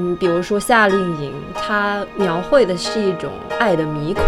[0.00, 4.24] 嗯，比如说夏令营，它描绘的是一种爱的迷狂。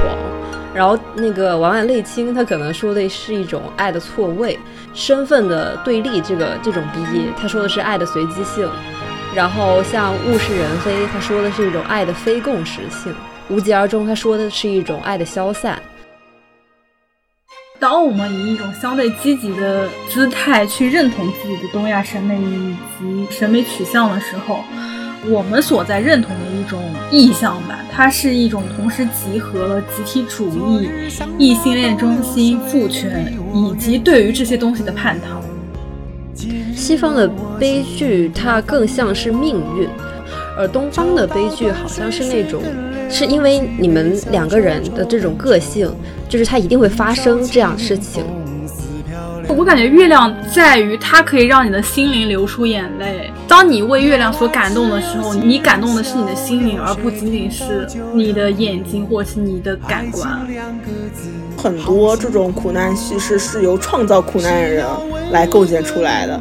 [0.74, 4.58] 然后那个婉婉泪清，他可能说的是一种爱的错位，
[4.94, 8.68] 身份的对立，这个这种毕业，他说的是爱的随机性。
[9.34, 13.14] 然后像物是人非，他说的是一种爱的非共识性。
[13.48, 15.80] 无疾而终，他说的是一种爱的消散。
[17.78, 24.64] 当我们以一种相对积极的姿态去认同自己的东亚审美以及审美取向的时候。
[25.28, 30.88] 我们所在认同的一种意象吧，它是一种同时集合了集体主义、
[31.36, 35.42] 异性恋中心、父权以及对于这些东西的叛逃。
[36.74, 39.86] 西方的悲剧它更像是命运，
[40.56, 42.62] 而东方的悲剧好像是那种，
[43.10, 45.92] 是因为你们两个人的这种个性，
[46.30, 48.24] 就是它一定会发生这样的事情。
[49.50, 53.30] 我感觉月亮在于它可以让你的心灵流出眼泪。
[53.48, 60.46] 当你为月亮所感动的时候，你感动的是你的心灵，而不仅仅是你的眼睛或是你的感官。
[61.56, 64.86] 很多这种苦难叙事是由创造苦难的人
[65.30, 66.40] 来构建出来的，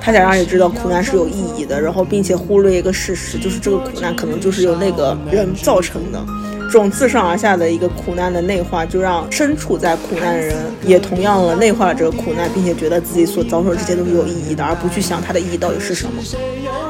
[0.00, 6.24] 他想让你知道苦难是有意义的，然后并且忽略一个事实，就是这个苦难可能就是由那个人造成的。
[6.72, 10.56] 这种自上而下的一个苦难的内化，就让身处在苦难的人
[10.86, 16.22] 也同样了内化了这个苦难，并且觉得自己所遭受的这些都是有意义的，而不去想它的意义到底是什么。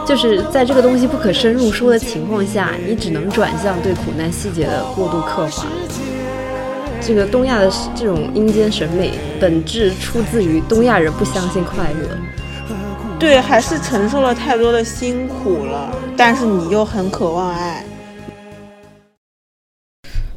[0.06, 5.66] 就是在这个东西不可深入说的情况下，你只能转向对苦难细节的过度刻画。
[7.00, 12.16] 这个东亚的这种阴间审美本质出自于东亚人不相信快乐，
[13.18, 17.84] 对，还是承受了太多的辛苦了，但是你又很渴望爱。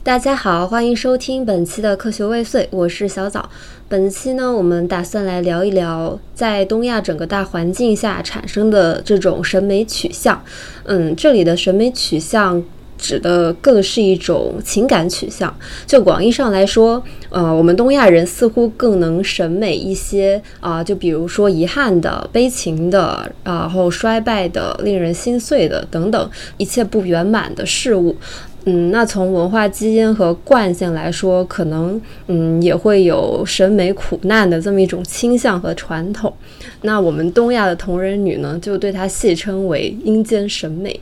[0.05, 3.49] 大家好，欢迎收听本期的科学未遂，我是小枣。
[3.89, 10.39] 本期呢，我们打算来聊一聊在东亚整个大环境下产生的这种审美取向。
[10.83, 12.63] 嗯，这里的审美取向
[12.99, 15.51] 指的更是一种情感取向。
[15.87, 28.15] 就广义上来说，呃，我们东亚人似乎更能审美一些啊，就比如说遗憾的、悲情的，然后衰败的、令人心碎的等等一切不圆满的事物。
[28.67, 36.33] 嗯，那从文化基因和惯性来说，可能嗯也会有审美苦难的这么一种倾向和传统。
[36.81, 40.99] 那我们东亚的同人女呢，就对它戏称为阴间审美。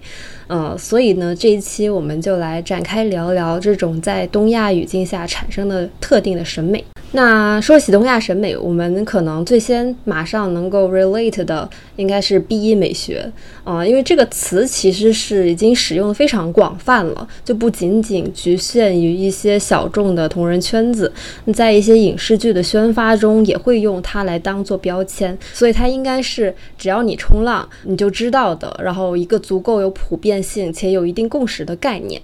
[0.47, 6.83] 呃，所以呢，这一期我们就来展开聊聊这种在东亚语境下产生的特定的审美。
[7.15, 13.31] 那说起东亚审美，我们可能最先马上能够 relate 的应该是 B 一美学
[13.63, 21.13] 啊，因为这个词其实是已经使用的非常广泛了，就不仅仅局限于一些小众的同人圈子，
[21.53, 32.19] 在一些影视剧的宣发中也会用它来当做标签，所以它应该是只要你冲浪你就知道的，然后一个足够有普遍性且有一定共识的概念。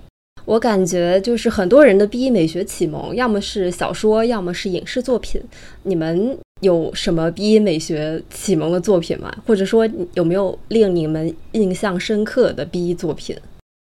[0.50, 5.40] 我感觉就是很多人的 B 一美学启蒙，要么是小说，要么是影视作品。
[5.84, 9.32] 你们有什么 B 一美学启蒙的作品吗？
[9.46, 13.38] 或者说有没有令你们印象深刻的 B 一作品？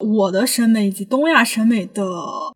[0.01, 2.03] 我的审美以及东亚审美的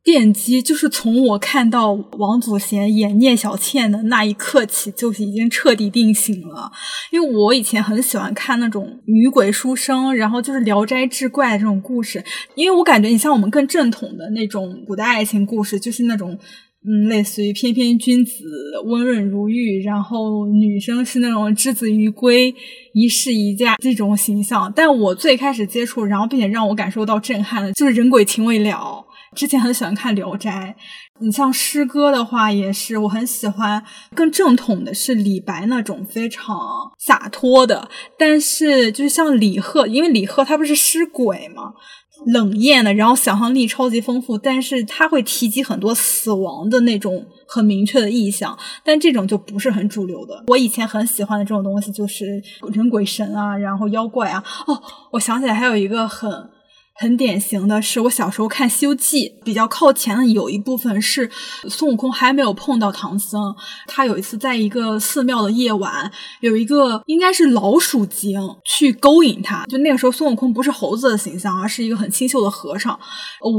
[0.03, 6.73] 奠基，就是从我看到王祖贤演聂小倩的那一刻起，就是已经彻底定型了。
[7.13, 12.25] 因为我以前很喜欢看那种女鬼书生，然后就是《聊斋志怪》这种故事，
[12.55, 16.39] 因为我感觉你像我们更正统的那种古代爱情故事，就是那种。
[16.87, 18.45] 嗯，类似于翩翩君子、
[18.85, 22.55] 温润如玉，然后女生是那种之子于归、
[22.93, 24.71] 一世一嫁这种形象。
[24.77, 29.05] 但我最开始接触，然后并且让我感受到震撼的，就是《人鬼情未了》。
[29.35, 30.77] 之前很喜欢看《聊斋》，
[31.25, 33.83] 你像诗歌的话，也是我很喜欢。
[34.15, 36.57] 更正统的是李白那种非常
[37.01, 41.73] 洒脱的，但是就是像李贺，因为李贺他不是诗鬼吗？
[42.27, 50.43] 冷艳的，然后想象力超级丰富，但是它会提及很多死亡的那种很明确的意象，但这种就不是很主流的。
[50.47, 52.43] 我以前很喜欢的这种东西就是
[52.73, 54.43] 人鬼神啊，然后妖怪啊。
[54.67, 54.83] 哦，
[55.13, 56.31] 我想起来还有一个很。
[56.97, 61.29] 很典型的是，我小时候看《西游记》，比较靠前的有一部分是
[61.69, 63.55] 孙悟空还没有碰到唐僧。
[63.87, 66.11] 他有一次在一个寺庙的夜晚，
[66.41, 69.65] 有一个应该是老鼠精去勾引他。
[69.67, 72.99] 就那个时候，孙悟空不是猴子的形象，而是一个很清秀的和尚。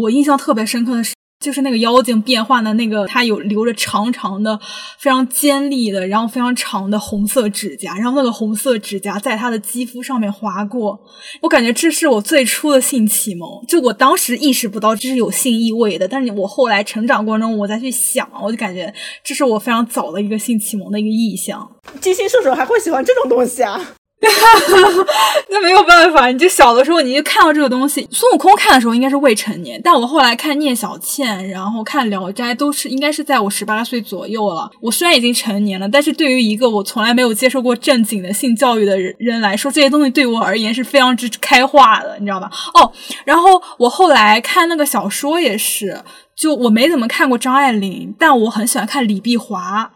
[0.02, 1.15] 我印象特别深刻的是。
[1.40, 4.60] 就是那个妖精变换的那个，他有留着长长的、
[4.98, 11.00] 非常尖利的，然后非常长的红色指甲，然后那个红色指甲在他的肌肤上面划过，
[11.42, 13.48] 我感觉这是我最初的性启蒙。
[13.68, 18.92] 就我当时意识不到这是有性意味的，但是我后来成长过程中，我再去想，我就感觉
[19.24, 21.70] 这是我非常早的一个性启蒙的一个意象。
[22.02, 23.94] 金星射手还会喜欢这种东西啊？
[25.50, 28.08] 那没有办法，你就小的时候你就看到这个东西。
[28.12, 34.70] 孙悟空看的时候应该是未成年，但我后来看聂小倩，然后看聊斋，都是应该是在我十八岁左右了。
[34.82, 42.50] 我虽然已经成年了，但是对于一个我从来没有接受过正经的性教育的人来说，这些东西对我而言是非常之开化的，你知道吧？
[42.74, 42.92] 哦，
[43.26, 46.02] 然后我后来看那个小说也是，
[46.36, 49.92] 就我没怎么看过张爱玲，但我很喜欢看李碧华。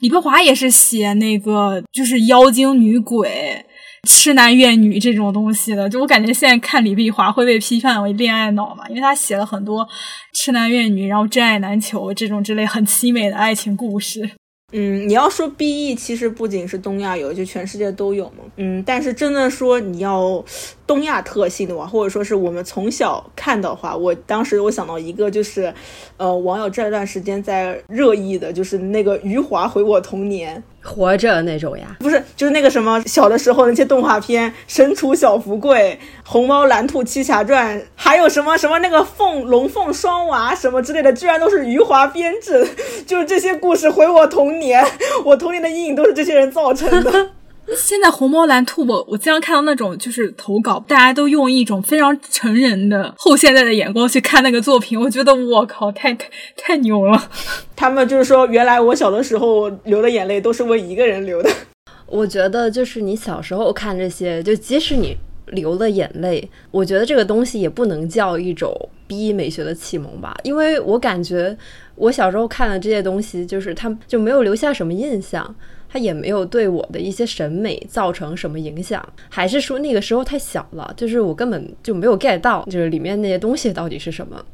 [0.00, 3.64] 李碧华也是写那个就是妖精女鬼。
[4.04, 9.86] 痴男怨女这种东西的，就我感觉现在看李碧华会被批判为恋爱脑嘛，因为他写了很多
[10.32, 14.30] 痴男怨女，然后真爱难求这种之类很凄美的爱情故事。
[14.72, 18.42] 嗯，你要说 B E，其实不仅是东亚有，就全世界都有嘛。
[18.56, 20.44] 嗯，但是真的说你要
[20.86, 25.72] 东亚特性的话，或者说是我们从小看的话，我当时我想到一个就是，
[26.16, 30.62] 呃，网友这段时间在热议的，就是那个余华回我童年。
[30.82, 35.98] 活着那种呀，不是，就是那个什么小的时候那些动画片，《神厨小福贵》
[36.30, 42.68] 《虹猫蓝兔七侠传》，还有什么什么那个凤龙凤双娃什么之类的，居然都是余华编制，
[43.06, 44.84] 就是这些故事毁我童年，
[45.24, 47.30] 我童年的阴影都是这些人造成的。
[47.76, 57.30] 现在红猫蓝兔，我我经常看到那种就是投稿，大家都用一种非常成人的后现代的眼光去看那个作品，我觉得我靠，太太太牛了。
[57.74, 61.50] 他们就是说，原来我小的时候流的眼泪都是为一个人流的。
[62.06, 68.72] 我觉得就是你小时候看这些，就即使你流了眼泪，我觉得这个东西也不能叫一种
[69.08, 71.56] B 美学的启蒙吧，因为我感觉
[71.96, 75.54] 我小时候看的这些东西，就是他们就没有留下什么印象。
[75.94, 84.44] 他也没有对我的一些审美造成什么影响，还是说那个时候太小了，就是我根本就没有 get 到，就是里面那些东西到底是什么。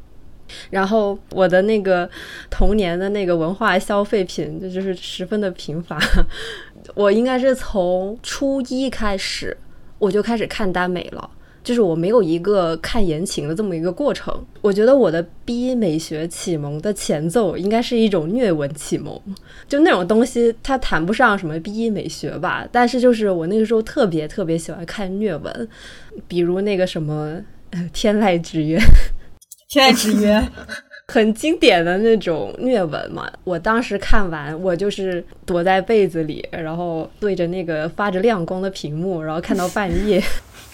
[0.68, 2.06] 然后我的那个
[2.50, 5.98] 童年的那个文化消费品，就是十分的贫乏。
[6.94, 9.56] 我应该是从初一开始，
[9.98, 11.30] 我就开始看耽美了。
[11.62, 19.20] 就是我没有一个看言情的这么一个过程，我觉得我的 B 美学启蒙的前奏应该是一种虐文启蒙，
[19.68, 25.68] 就那种东西它谈不上什么 B 美学吧，但是就是我那个时候特别特别喜欢看虐文，
[26.26, 27.36] 比如那个什么
[27.92, 28.78] 《天籁之约》，
[29.68, 30.38] 《天籁之约》
[31.08, 40.22] 很经典的那种虐文嘛，我当时看完我就是躲在被子里，然后对着那个发着亮光的屏幕，然后看到半夜。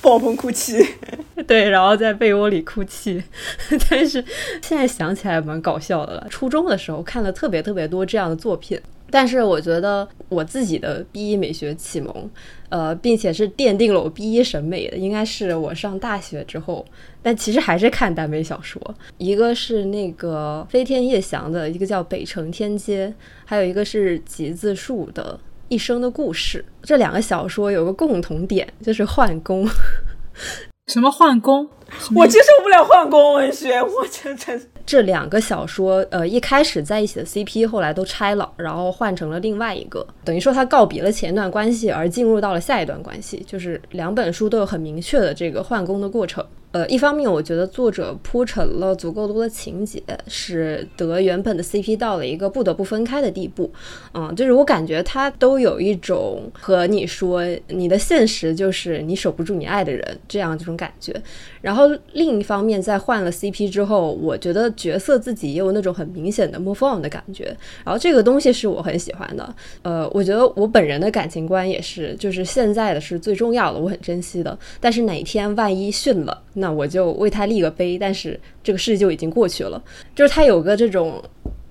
[0.02, 0.84] 暴风哭泣，
[1.46, 3.22] 对，然后在被窝里哭泣。
[3.90, 4.24] 但是
[4.62, 6.26] 现在想起来蛮搞笑的了。
[6.30, 12.30] 初中的时候看了特别特别多这样的作品，但是我觉得我自己的 B 一美学启蒙，
[12.68, 16.86] 呃，并且是奠定了我 B 一审美的，应该是我上大学之后。
[17.22, 18.80] 但其实还是看耽美小说，
[19.18, 23.08] 一个是那个飞天夜翔的一个叫《北城天街》，
[23.44, 25.36] 还有一个是吉字树的。
[25.68, 29.68] 一生的故事，这两个小说有个共同点，就是换工。
[30.86, 31.68] 什么换工？
[32.14, 34.60] 我接受不了换工文学，我真真。
[34.84, 46.44] 这两个小说，呃，一开始在一起的 CP，后来都拆了，然后换成了另外一个，等于说他告别了前一段关系，而进入到了下一段关系，就是两本书都有很明确的这个换工的过程。
[46.76, 53.72] 呃，一方面我觉得作者铺陈了足够多的情节，使得原本的 CP 到了一个不得不分开的地步。
[54.12, 61.14] 嗯，就是我感觉他都有一种和你说你的现实就是你守不住你爱的人这样这种感觉。
[61.62, 67.44] 然后另一方面，在换了 CP 之后，我觉得角色自己也有那种很明显的 move on 的感觉。
[67.86, 69.54] 然后这个东西是我很喜欢的。
[69.80, 74.58] 呃，我觉得我本人的感情观也是，就是现在的是最重要的，我很珍惜的。
[74.78, 77.98] 但是哪天万一逊了，那我就为他立个碑。
[77.98, 79.82] 但是这个事就已经过去了。
[80.14, 81.22] 就是他有个这种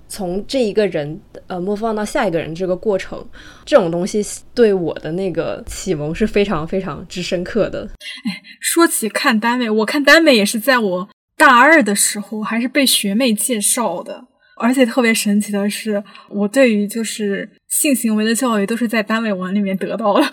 [0.07, 3.23] 从这一个人呃 move on 到下一个人这个过程，
[3.65, 4.23] 这种东西
[4.53, 7.89] 对我的那个启蒙是非常非常之深刻的。
[7.99, 14.25] 哎， 说起看耽美，我看耽美也是在我大二的时候，还是被学妹介绍的。
[14.57, 20.23] 而且特别神奇的是，我对于就是性行为的教育都是在耽美文里面得到的。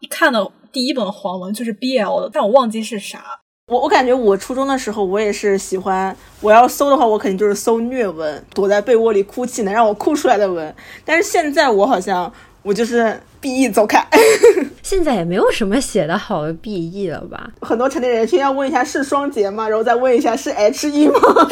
[0.10, 3.22] 看的第一本黄文就是 BL 的，但我忘记是啥。
[3.68, 10.72] 我我感觉我初中的时候，我也是喜欢，我要搜的话，我肯定就是搜虐文，躲在被窝里哭泣能让我哭出来的文。
[11.04, 12.32] 但是现在我好像
[12.62, 14.06] 我就是 BE 走开。
[14.84, 17.50] 现在也没有什么写的好的 BE 了吧？
[17.60, 19.68] 很多成年人先要问一下是双节吗？
[19.68, 21.48] 然后再问一下是 HE 吗？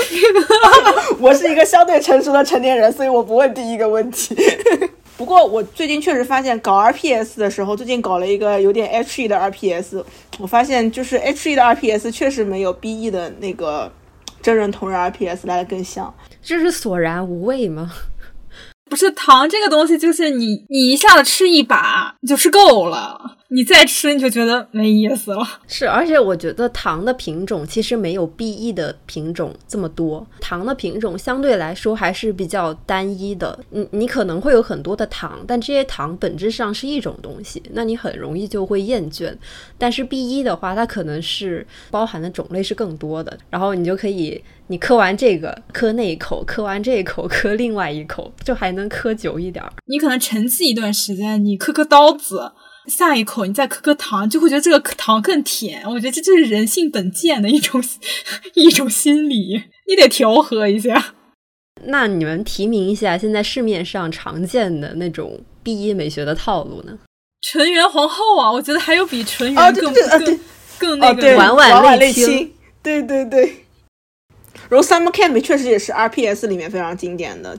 [1.19, 4.37] 我是一个相对成熟的成年人，所以我不问第一个问题。
[5.17, 10.05] 不过我最近确实发现搞 RPS 的时候，最近搞了一个有点 HE 的 RPS，
[10.39, 13.91] 我发现就是 HE 的 RPS 确实没有 BE 的那个
[14.43, 16.13] 真人同人 RPS 来的更像。
[16.43, 17.93] 这是索然无味吗？
[18.91, 23.39] 不是糖这个东西，就是你你一下子吃一把就吃够了。
[23.55, 25.47] 你再吃你就觉得没意思了。
[25.69, 33.57] 是，而且我觉得糖的品种其实没有 B E 的品种这么多，糖的品种相对来说还是比较单一的。
[33.71, 39.33] 你你可能会有很多的糖，但这些糖本质上是一种东西，那你很容易就会厌倦。
[39.79, 49.73] 但是 B E 的话，它可能是包含的种类是更多的，然后你就可以你磕完这个磕那一口，磕完这一口磕另外一口，就还能磕久一点儿。
[49.87, 52.51] 你可能沉寂一段时间，你磕磕刀子。
[52.87, 55.83] 下一口你再嗑嗑糖，就会觉得这个糖更甜。
[55.91, 57.83] 我觉得这就是人性本贱的一种
[58.55, 61.15] 一种心理，你得调和一下。
[61.87, 66.99] 那你们提名一下现在市面上常见的那种 B 一美学的套路呢？
[67.43, 70.41] 纯元皇后啊，我觉得还有比纯元更更
[70.79, 72.53] 更那个婉婉类清。
[72.83, 73.65] 对对对，
[74.69, 77.57] 然后 Summer Camp 确实也是 RPS 里面非常经典的。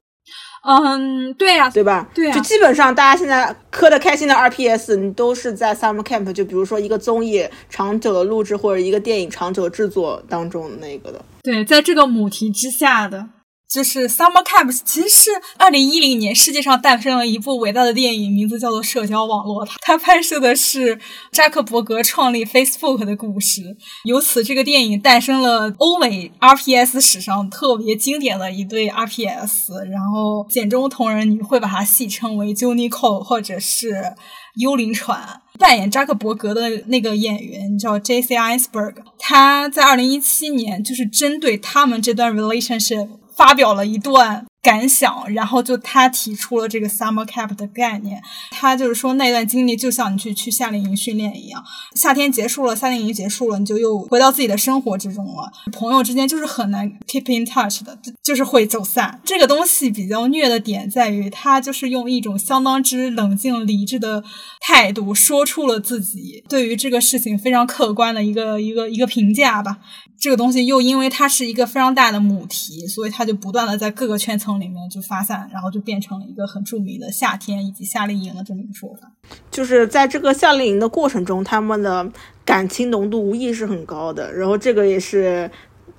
[0.66, 2.10] 嗯，对呀，对吧？
[2.14, 11.22] 对呀，就基本上大家现在磕的开心的 RPS，你都是在 Summer Camp，就比如说一个综艺长久的录制或者一个电影长久制作当中那个的。
[11.44, 13.28] 对，在这个母题之下的。
[13.68, 19.66] 就是 Summer Camp，其实是二零一零年世界上诞生了一部伟大的电影，名字叫做《社交网络》。
[19.82, 21.00] 它拍摄的是
[21.32, 23.76] 扎克伯格创立 Facebook 的故事。
[24.04, 29.74] 由此，这个电影诞生了欧美 RPS 史上特别经典的一对 RPS。
[29.90, 34.14] 然后，简中同人你会把它戏称为 j u n i c o 或者是
[34.56, 35.42] 幽灵船。
[35.58, 38.36] 扮演扎克伯格的那个演员叫 J.C.
[38.36, 43.08] Iceberg，他在二零一七年就是针对他们这段 relationship。
[43.36, 44.46] 发表了一段。
[44.66, 48.20] 感想，然后就他提出了这个 summer camp 的概念。
[48.50, 55.52] 他就是说，那段经历就像你去去夏令营训练一样，夏天结束了，夏令营结束了，你就又回到自己的生活之中了。
[55.72, 59.22] 朋友之间就是很难 keep in touch 的，就是会走散。
[59.24, 64.24] 这个东西比较虐的点在于，他就是用一种相当之冷静理智的
[64.62, 69.78] 态度，说出了自己对于这个事情非常客观的一个一个一个评价吧。
[70.18, 74.55] 这个东西又因为它是一个非常大的母题，所以它就不断的在各个圈层。
[74.60, 79.12] 里面就发散，然后就变成了一个很著名的夏天以及夏令营的这么一个说法。
[79.50, 82.10] 就是在这个夏令营的过程中，他们的
[82.44, 85.50] 感情浓度无疑是很高的，然后这个也是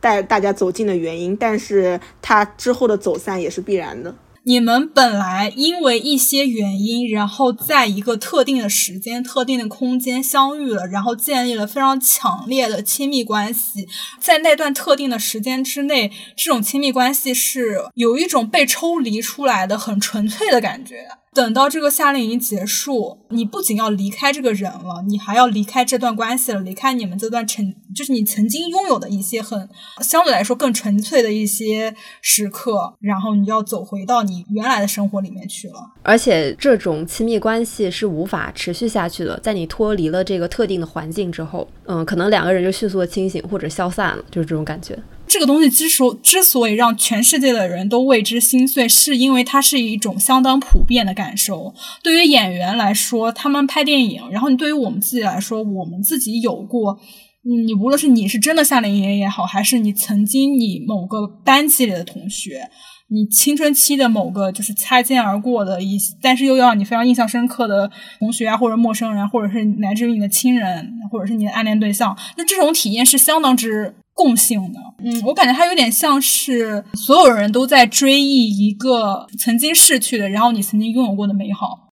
[0.01, 1.37] 带大家走近的原因。
[1.37, 4.15] 但是他之后的走散也是必然的。
[4.49, 13.89] 你们本来因为一些原因，然后在一个特定的时间、特定的空间相遇了，然后建立了非常强烈的亲密关系。
[14.21, 21.09] 在那段特定的时间之内，这种亲密关系是有一种被抽离出来的很纯粹的感觉。
[21.37, 29.69] 等到这个夏令营结束，你不仅要离开这个人了，你还要离开这段关系了，离开你们这段曾就是你曾经拥有的一些很
[30.01, 35.75] 相对来说更纯粹的一些时刻，然后你要走回到你原来的生活里面去了。
[36.03, 44.99] 而且这种亲密关系是无法持续下去的，在你脱离了这个特定的环境之后，嗯，可能两个人就迅速的清醒或者消散了，就是这种感觉。
[45.29, 51.75] 这个东西之所之所以让全世界的人都为之心碎，是因为它是一种相当普遍的感受。
[52.03, 56.99] 对于演员来说，他们拍电影，然后你对于我们自己来说，我们自己有过，
[57.47, 62.69] 你无论是你是真的夏令营也好，还是你曾经你某个班级里的同学，
[63.09, 73.95] 你青春期的某个就是擦肩而过的一，但是又让你非常印象深刻的同学啊，或者陌生人，或者是乃至于你的亲人，或者是你的暗恋对象，那这种体验是相当之。
[74.17, 81.86] 共性的，嗯，我感觉它有点像是所有人都在追忆一个曾经逝去的，然后你曾经拥有过的美好。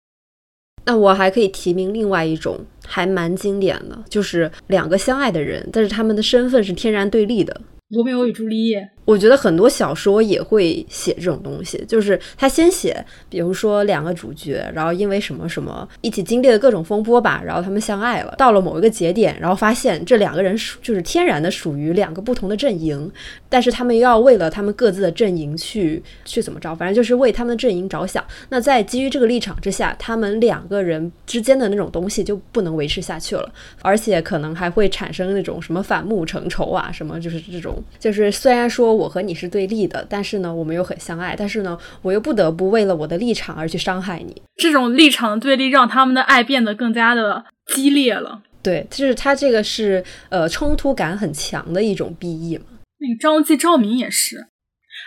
[0.85, 7.61] 那我还可以提名另外一种，还蛮经典的，就是两个相爱的人，但是他们的身份是天然对立的。
[7.91, 23.11] 罗密欧与朱丽叶，我觉得很多小说也会写这种东西，就是他先写，比如说两个主角，然后因为什么什么一起经历了各种风波吧，然后他们相爱了，到了某一个节点，然后发现这两个人属就是天然的属于两个不同的阵营，
[23.49, 28.25] 但是他们又要为了他们各自的阵营去去怎么着，反正就是为他们的阵营着想。
[28.47, 37.80] 那在基于这个立场之下，他们两个人之间的那种东西就不能维持下去了，而且可能还会产生那种什么反目成仇啊，什么就是这种。
[37.99, 41.35] 就是虽然说我和你是对立的，但是呢，我们又很相爱。
[41.37, 44.41] 但是呢，我又不得不为了我的立场而去伤害你。
[44.57, 48.41] 这种立场对立，让他们的爱变得更加的激烈了。
[48.63, 52.65] 对，就是他这个是呃冲突感很强的一种 BE 嘛。
[52.99, 54.47] 那个张继赵明也是，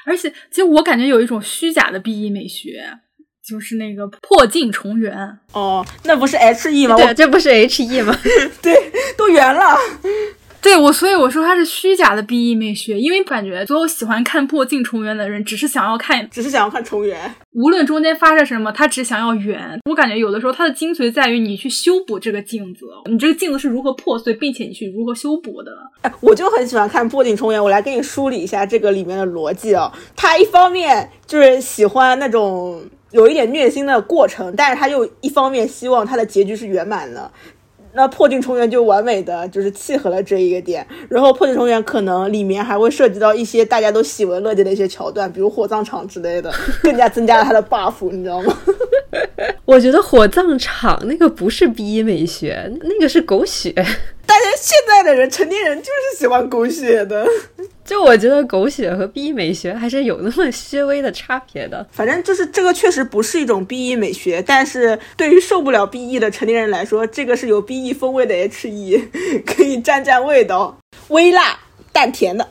[0.07, 2.83] 而且其实我感觉有一种虚假的 BE 美学，
[3.49, 5.38] 就是那个破镜重圆。
[5.52, 6.97] 哦，那不是 HE 吗？
[6.97, 8.12] 对，这不是 HE 吗？
[8.61, 8.75] 对，
[9.16, 9.76] 都圆了。
[10.64, 19.78] 对我，所以我说它是虚假的 B E 美学，因为感觉所有喜欢看破镜重圆的人，只是想要看，只是想要看重圆，无论中间发生什么，他只想要圆。
[19.85, 25.71] 我感觉有的时候它的精髓在于你去修补这个镜子，你这个镜子是如何破碎，并且你去如何修补的。
[26.00, 29.92] 哎，我就很喜欢看破镜重圆，我来给你梳理一下这个里面的逻辑啊。
[30.16, 37.30] 他一方面就是喜欢那种有一点虐心的过程，但是他又一方面希望他的结局是圆满的。
[37.94, 48.56] 那破镜重圆就完美的就是契合了这一个点，然后破镜重圆可能里面还会涉及到一些大家都喜闻乐见的一些桥段，比如火葬场之类的， 更加增加了他的 buff，你知道吗？
[49.64, 53.72] 我觉得火葬场那个不是 B 美学，那个是狗血。
[54.26, 57.26] 大家现在的人，成年人就是喜欢狗血的。
[57.85, 61.87] 就我觉得狗血和 B E 美学还是有那么些微的差别的。
[61.93, 69.09] 反正就是这个确实不是一种 B E 美学，但是对于受不了 B E 的成年人来说，这个是有 B E 风味的 H E，
[69.45, 70.78] 可以蘸蘸味道，
[71.09, 71.59] 微辣。
[71.94, 72.44] 淡甜的，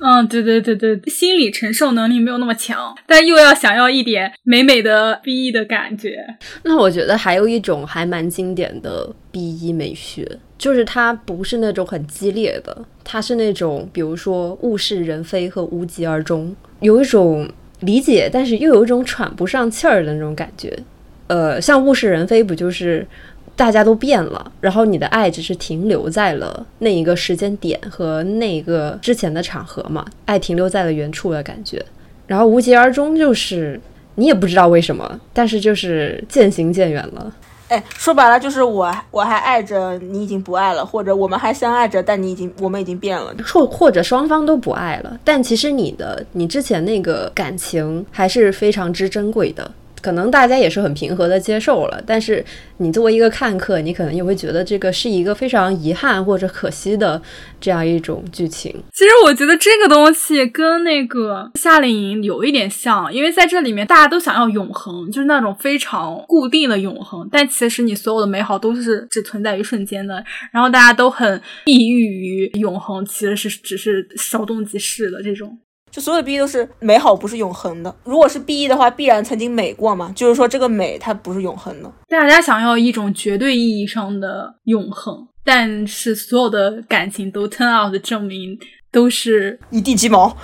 [0.00, 6.18] 嗯，对对对对，心理承受能力没有那么强，但又要想要一点美美的 B E 的感觉。
[6.64, 20.78] 那我觉得还有一种还蛮经典的 B E 美学，就是它不是那种很激烈的，它是那种比如说物是人非和无疾而终，有一种理解，但是又有一种喘不上气儿的那种感觉。
[21.28, 23.06] 呃，像物是人非，不就是？
[23.60, 31.84] 大家都变了，然后你的爱只是停留在了那一个时间点和那个之前的场合嘛，爱停留在了原处的感觉。
[32.26, 33.78] 然后无疾而终，就是
[34.14, 37.30] 你也不知道为什么，但是就是渐行渐远了。
[37.68, 49.70] 哎，说白了就是我我还爱着你已经不爱了，或者我们还相爱着，但你已经我们已经变了，或或者双方都不爱了，但其实你的你之前那个感情还是非常之珍贵的。
[50.00, 52.44] 可能大家也是很平和的接受了，但是
[52.78, 57.20] 你作为一个看客，你可能也会觉得这个是一个非常遗憾或者可惜的
[57.60, 58.70] 这样一种剧情。
[58.92, 75.58] 其实我觉得这个东西跟那个夏令营有一点像，因为在这里面大家都想要永恒，就是那种非常固定的永恒，但其实你所有的美好都是只存在于瞬间的，然后大家都很抑郁于永恒，其实是只是稍纵即逝的这种。
[75.90, 77.94] 就所有的 B E 都是美好，不是永恒的。
[78.04, 80.12] 如果是 B E 的话，必然曾经美过嘛？
[80.14, 81.92] 就是说这个美它不是永恒的。
[82.08, 88.58] 大家想要一种绝对意义上的永恒，但是所有的感情都 turn out 的证明
[88.92, 90.36] 都是一地鸡毛。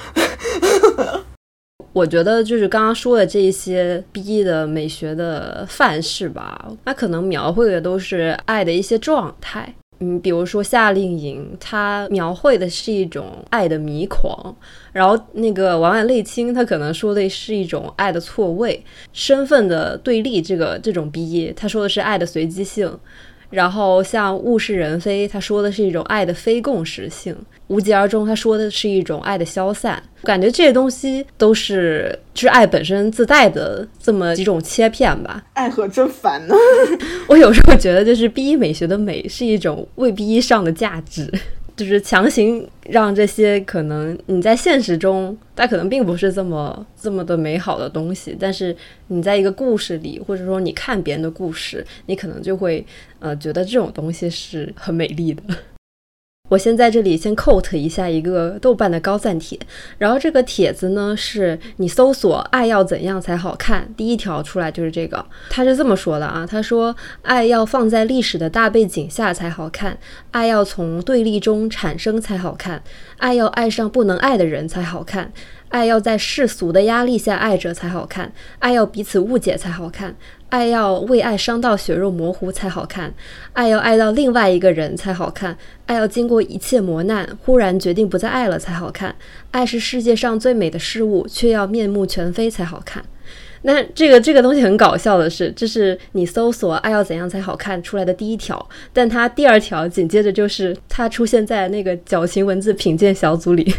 [1.93, 9.75] 我觉得就是刚刚说的这些 B E 的美学的范式吧，它可能描绘的都是爱的一些状态。
[9.99, 14.55] 嗯，比如说夏令营，它描绘的是一种爱的迷狂，
[14.93, 22.99] 然后那个婉婉泪清，他可能说的是一种爱的错位，身份的对立，这个这种 B 他说的是爱的随机性。
[23.51, 27.35] 然后像物是人非，他说的是一种爱的非共识性；
[27.69, 30.03] 无疾而终，他说的是一种爱的消散。
[30.23, 35.45] 感觉这些东西都是就是爱本身自带的这么几种切片吧。
[35.53, 36.55] 爱和真烦呢。
[37.29, 41.33] 我有时候觉得，就是 B 美学的美是一种未必上的价值。
[41.77, 48.75] 就是强行让这些可能你在现实中，它可能并不是这么这么的美好的东西，但是
[49.09, 52.85] 你在一个故事里，或者说你看别人的故事，你可能就会
[53.19, 55.43] 呃觉得这种东西是很美丽的。
[56.49, 59.59] 我先在这里先 quote 一下一个豆瓣的高赞帖，
[59.99, 69.99] 然后这个帖子呢是你搜索“爱要怎样才好看”，第一条出来就是这个，他是这么说的啊，他说爱要放在历史的大背景下才好看，
[70.31, 72.83] 爱要从对立中产生才好看，
[73.19, 75.33] 爱要爱上不能爱的人才好看。
[75.69, 80.15] 爱要在世俗的压力下爱着才好看，爱要彼此误解才好看，
[80.49, 83.13] 爱要为爱伤到血肉模糊才好看，
[83.53, 85.57] 爱要爱到另外一个人才好看，
[85.87, 89.15] 爱要经过一切磨难，忽然决定不再爱了才好看。
[89.51, 93.05] 爱是世界上最美的事物，却要面目全非才好看。
[93.63, 103.65] 那这个这个东西很搞笑的是，这是你搜索“爱要怎样才好看”出来的第一条，但它第二条紧接着就是它出现在那个矫情文字品鉴小组里。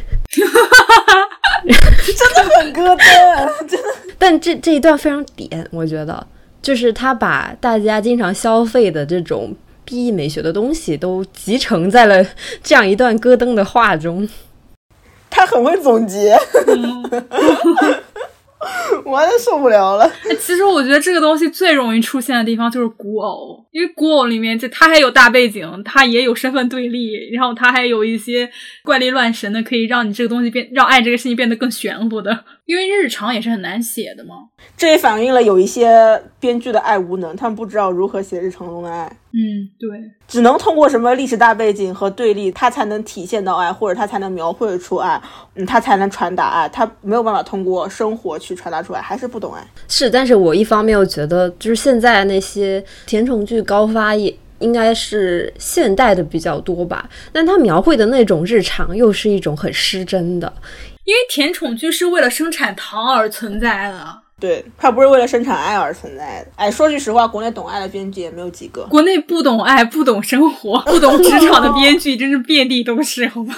[1.64, 3.88] 真的很咯噔，真的。
[4.18, 6.28] 但这这一段非常点，我觉得
[6.62, 12.26] 就是他把大家经常消费的这种 B E 美学的东西都集成在了
[12.62, 14.28] 这样一段戈登的话中。
[15.30, 16.36] 他很会总结。
[19.06, 20.12] 我完全受不了了。
[20.40, 28.50] 其实我觉得这个东西最容易出现的地方就是古偶，因为古偶里面就它还有大背景，它也有身份对立，然后它还有一些
[28.84, 32.44] 怪力乱神的，可以让你这个东西变，让爱这个事情变得更玄乎的。
[32.68, 34.36] 因为日常也是很难写的嘛。
[34.76, 39.06] 这也反映了有一些编剧的爱无能，他们不知道如何写日常中的爱。
[39.32, 39.90] 嗯，对，
[40.28, 45.20] 只能通过什么历史大背景和对立，他才能体现到爱，或者他才能描绘出爱，
[45.56, 49.66] 嗯，他才能传达爱，他没有办法通过生活去传达出来，还是不懂爱。
[49.88, 60.52] 是，但是我一方面又觉得，就是现在那些甜宠剧高发也应该是现代的比较多吧，但他描绘的那种日常又是一种很失真的。
[61.08, 66.52] 因为甜宠剧是为了生产糖而存在的，对，它不是为了生产爱而存在的。
[66.58, 68.86] 哎，说句实话，国内懂爱的编剧也没有几个。
[68.88, 73.56] 国内不懂爱、不懂生活、不懂职场的编剧真是遍地都是，好吗？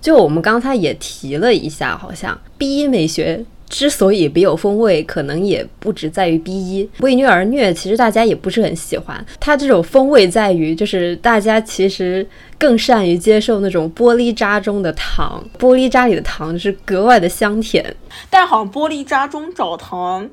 [0.00, 3.44] 就我们刚才也提了一下，好像 B 一美学。
[3.70, 9.24] 之所以别有风味，可能也不止在于 B 一为虐而虐，其实大家也不是很喜欢。
[9.38, 12.26] 它这种风味在于，就是大家其实
[12.58, 17.94] 更善于接受那种玻璃渣中的糖，玻璃渣里的糖是格外的香甜。
[18.28, 20.28] 但好像玻璃渣中找糖。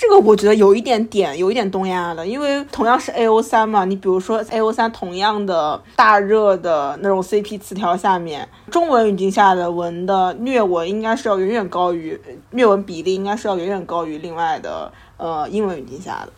[0.00, 12.18] 这个我觉得有一点点，有一点东亚的，因为同样是 A O 三嘛，你比如说 A O 三同样的大热的那种 C P 词条下面，中文语境下的文的虐文应该是要远远高于
[12.52, 16.32] 虐文比例，应该是要远远高于另外的呃英文语境下的。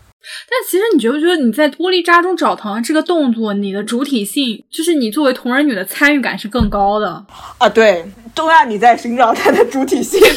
[0.51, 7.25] 但其实你觉不觉得你在玻璃渣中找糖这个动作，你的主体性就是你作为同人女的参与感是更高的
[7.59, 7.69] 啊？
[7.69, 10.21] 对，东亚你在寻找它的主体性。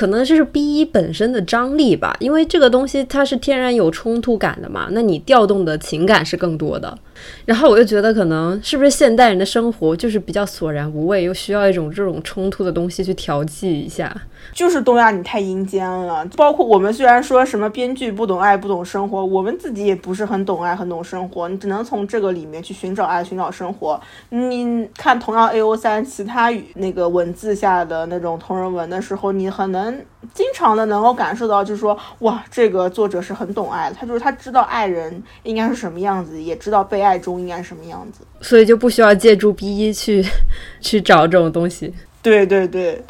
[0.00, 6.96] 可能就是 B 一本身的张力吧，因为这个东西它是天然有冲突感的嘛，那你调动的情感是更多的。
[7.44, 14.14] 然后我就觉得，可能是不是现代人的生活就是比较索然无味，又需要一种这种冲突的东西去调剂一下。
[14.54, 16.24] 就是东亚，你太阴间了。
[16.36, 21.46] 包括我们虽然说什么编剧不懂爱、不懂生活，我们自己也不是很懂爱、很懂生活。
[21.48, 24.00] 你只能从这个里面去寻找爱、寻找生活。
[24.30, 30.02] 你看，同样 A O 三其他那个文字下的那种同人文的时候，你很能
[30.32, 33.96] 经常的能够感受到，就是说，哇，这个作者是很懂爱的。
[34.00, 40.24] 他就是他知道爱人应该是什么样子，也知道被爱中应该是什么样子，所以就不需要借助 B 一去
[40.80, 41.92] 去找这种东西。
[42.22, 43.04] 对对对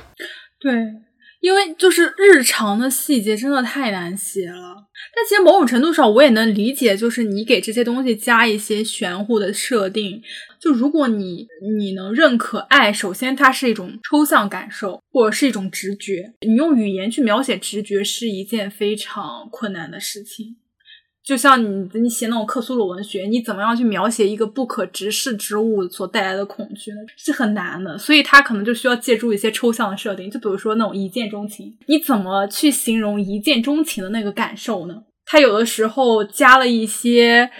[0.61, 0.73] 对。
[1.41, 4.75] 因为就是日常的细节真的太难写了，
[5.17, 10.21] 但其实某种程度上我也能理解，就是你给这些东西加一些玄乎的设定，
[10.61, 11.47] 就如果你
[11.79, 20.57] 你能认可爱，首先它是一种抽象感受或者是一种直觉，你用语言去描写直觉是一件非常困难的事情。
[21.25, 26.99] 就像你你写那种克苏鲁文学，你怎么样去描写一个不可直视之物所带来的恐惧呢？
[27.17, 35.03] 是很难的，所以他可能就需要借助一些抽象的设定，就比如说那种一见钟情，你怎么去形容一见钟情的那个感受呢？
[35.27, 37.51] 他有的时候加了一些。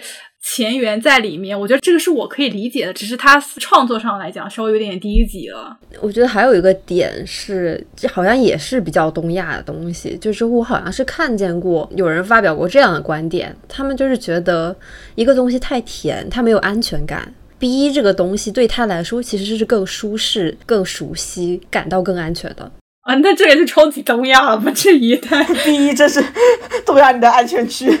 [0.41, 5.77] 前缘在里面，我觉得这个是我可以理解的，只是他创作上来讲稍微有点低级了。
[5.99, 14.75] 我觉得还有一个点是，这好像也是比较东亚的东西，就是我好像是看见过有人发表过这样的观点，他们就是觉得
[15.15, 17.33] 一个东西太甜，它没有安全感。
[17.59, 22.71] B 这个东西对他来说其实是更舒适、更熟悉、感到更安全的。
[23.01, 24.71] 啊，那这也是超级东亚了吧？
[24.75, 26.23] 这一代 第一，这是
[26.85, 27.91] 东亚你的安全区。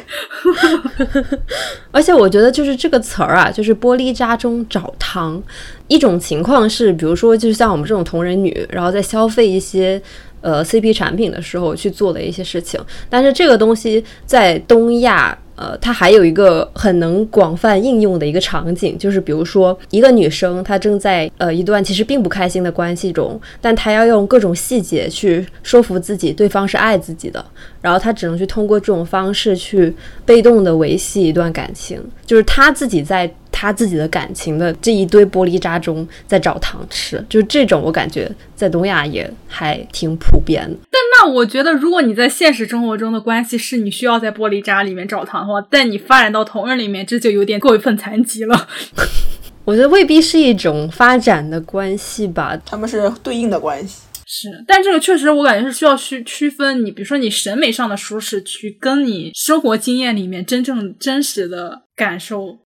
[1.91, 5.41] 而且我觉得，就是这个词儿啊，就是玻璃渣中找糖。
[5.87, 9.99] 一种情况是，比如说，就是像我们这种同人女，然后在消费一些
[10.41, 12.79] 呃 CP 产品的时候去做的一些事情。
[13.09, 15.35] 但是这个东西在东亚。
[15.55, 27.43] 呃，它还有一个很能广泛应用的一个场景，就是比如说一个女生她正在呃一段其实并不开心的关系中，但她要用各种细节去说服自己对方是爱自己的，
[27.81, 29.93] 然后她只能去通过这种方式去
[30.25, 33.31] 被动的维系一段感情，就是她自己在。
[33.61, 40.75] 他自己的感情的这一堆玻璃渣中在找糖吃，就是这种，我感觉在东亚也还挺普遍的。
[40.89, 48.67] 但那我觉得，如果你在现实生活中的关系是你需要在玻璃渣里面找糖的话，但你发展到同人里面，这就有点过分残疾了。
[49.63, 54.01] 我觉得未必是一种发展的关系吧，他们是对应的关系。
[54.25, 62.60] 是，但这个确实我感觉是需要区区分你，比如说你审美上的舒适区，跟你生活经验里面真正真实的感受。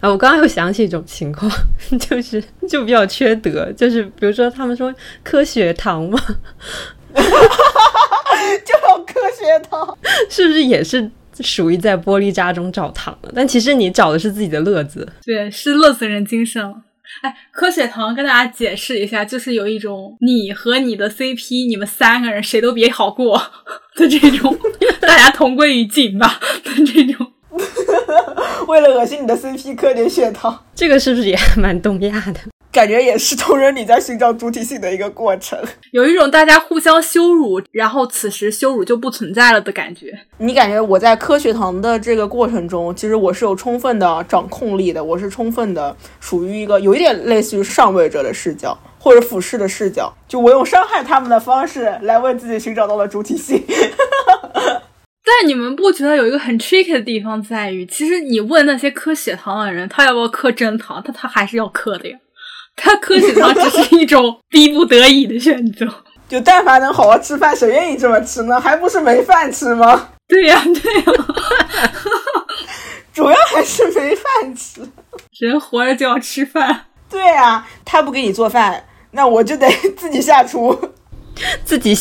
[0.00, 1.50] 啊，我刚刚又想起一种情况，
[1.98, 6.18] 就是就比较缺德，就是比如说他们说科学糖嘛，
[7.14, 9.98] 就有科学糖，
[10.30, 13.16] 是不是也是属于在玻璃渣中找糖？
[13.34, 16.74] 但其实你找的是自己的乐子，对，是乐死人精神。
[17.22, 23.36] 哎，科学糖跟大家解释一下，就是有一种你和你的 CP，你们三个人谁都别好过
[23.96, 24.56] 的这种，
[25.00, 27.32] 大家同归于尽吧的这种。
[28.66, 32.40] 为了恶心你的 CP，磕点血糖，这个是不是也蛮东亚的？
[32.70, 35.58] 感觉也是同人你在寻找主体性的一个过程。
[35.90, 40.16] 有一种大家互相羞辱，然后此时羞辱就不存在了的感觉。
[40.36, 48.78] 你感觉我在科学堂的这个过程中，其实我是有充分的掌控力的，我是充分的属于一个有一点类似于上位者的视角。
[49.00, 53.62] 或者俯视的视角，就我用伤害他们的方式来为自己寻找到了主体性。
[55.40, 62.16] 但你们不觉得有一个很 tricky 的地方在于，其实你问那些磕血糖的人，他要不要磕真糖，他他还是要磕的呀。
[62.74, 65.86] 他磕血糖只是一种 逼不得已的选择。
[66.28, 68.60] 就但凡能好好吃饭，谁愿意这么吃呢？
[68.60, 70.10] 还不是没饭吃吗？
[70.28, 71.24] 对呀，对呀，
[73.12, 74.80] 主要还是没饭吃。
[75.40, 76.86] 人活着就要吃饭。
[77.10, 78.84] 对呀，他不给你做饭。
[79.12, 80.78] 那我就得自己下厨，
[81.64, 81.96] 自己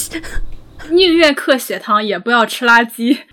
[0.92, 3.18] 宁愿克血糖，也不要吃垃圾。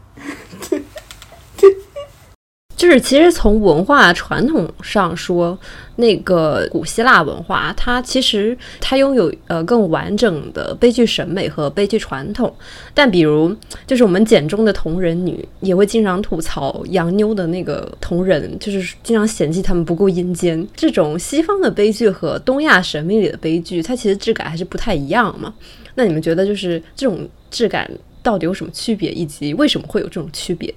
[2.77, 5.57] 就是其实从文化传统上说，
[5.97, 12.55] 那个古希腊文化，它其实它拥有呃更完整的悲剧审美和悲剧传统。
[12.93, 13.55] 但比如，
[13.87, 20.67] 就是我们简中的同人女也会经常吐槽洋妞的那个同人，就是经常嫌弃他们不够阴间。
[20.75, 25.55] 这种西方的悲剧和东亚审美里的悲剧，它其实质感还是不太一样嘛。
[25.95, 27.91] 那你们觉得就是这种质感
[28.23, 30.73] 到底有什么区别，以及为什么会有这种区别？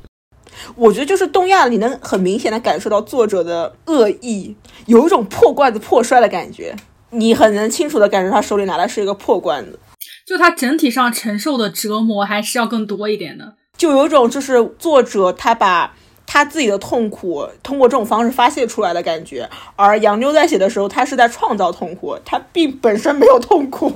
[0.75, 4.55] 我觉得就是东亚，你能很明显的感受到作者的恶意，
[4.87, 6.75] 有一种破罐子破摔的感觉。
[7.11, 9.79] 你很能清楚的感觉他手里拿的是一个破罐子，
[10.25, 13.53] 就他整体上承受的折磨还是要更多一点的。
[13.77, 23.93] 就有一种就是作者他把他自己的痛苦通过这种方式发泄出来的感觉，而杨妞在写的时候，他是在创造痛苦，他并本身没有痛苦。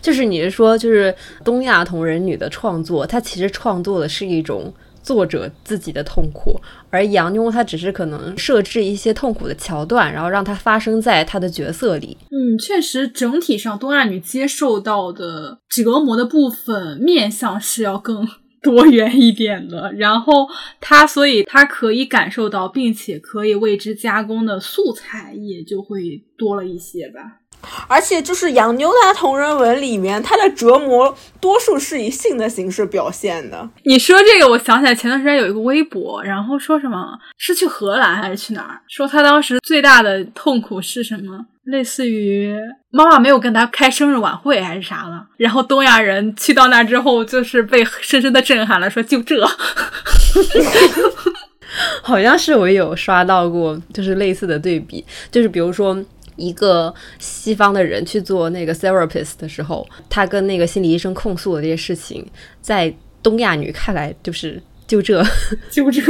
[0.00, 4.72] 就是你是说，就是东亚同人女的创作，她其实创作的是一种。
[5.02, 6.60] 作者自己的痛苦，
[6.90, 12.18] 而杨妞她只是可能设置一些痛苦的桥段，然后让它发生在她的角色里。
[12.30, 18.28] 嗯，确实，整体上东亚女接受到的折磨的部分面向是要更
[18.62, 19.90] 多元一点的。
[19.94, 20.46] 然后
[20.82, 27.40] 她，所以她可以感受到并且可以为之加工的素材也就会多了一些吧。
[27.86, 33.68] 而且就是养牛他同人文里面，他的折磨多数是以性的形式表现的。
[33.84, 38.80] 你说这个，我想起来前段时间有一个微博，然后说什么是去荷兰还是去哪儿？
[38.88, 41.46] 说他当时最大的痛苦是什么？
[41.64, 42.52] 类似于
[42.90, 45.26] 妈妈没有跟他开生日晚会还是啥了？
[45.36, 49.46] 然后东亚人去到那之后，就是被深深的震撼了，说就这，
[52.02, 55.96] 好像是我有刷到过，就是类似的对比，就是比如说。
[56.40, 62.26] 一个西方的人去做那个 therapist 的时候，他跟那个心理医生控诉的这些事情，
[62.62, 65.22] 在东亚女看来就是就这
[65.70, 66.00] 就这，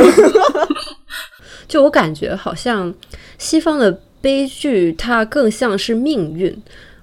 [1.67, 2.95] 就我感觉好像
[3.37, 6.57] 西方的悲剧它更像是命运，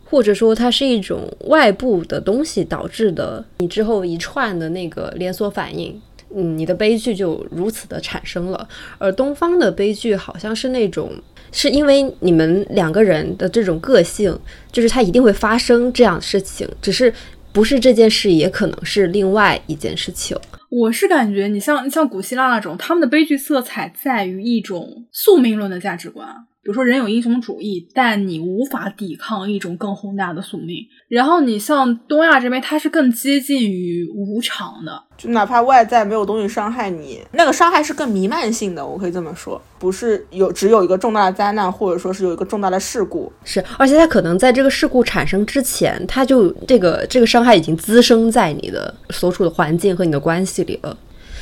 [0.06, 6.02] 或者说它是一种外部的东西导致的，你之后一串的那个连锁反应，
[6.34, 8.68] 嗯，你的悲剧就如此的产生了。
[8.98, 11.12] 而东方的悲剧好像是那种。
[11.52, 14.38] 是因为你们两个人的这种个性，
[14.72, 17.14] 就是他一定会发生这样的事情，只是
[17.52, 20.38] 不是这件事，也可能是另外一件事情。
[20.70, 26.28] 我是感觉，你像像古希腊那种，他们的悲剧色彩在于一种宿命论的价值观。
[26.68, 30.86] 比如说，人有英雄主义，但你无法抵抗一种更宏大的宿命。
[31.08, 38.86] 然后你像东亚这边，它是更接近于无常的，就哪怕外在没有东西伤害你，那个伤害是更弥漫性的。
[38.86, 50.98] 我可以这么说，不是有只有一个重大的灾难，或者说是有一个重大的事故，是，而且它可能在这个事故产生之前，它就这个这个伤害已经滋生在你的所处的环境和你的关系里了。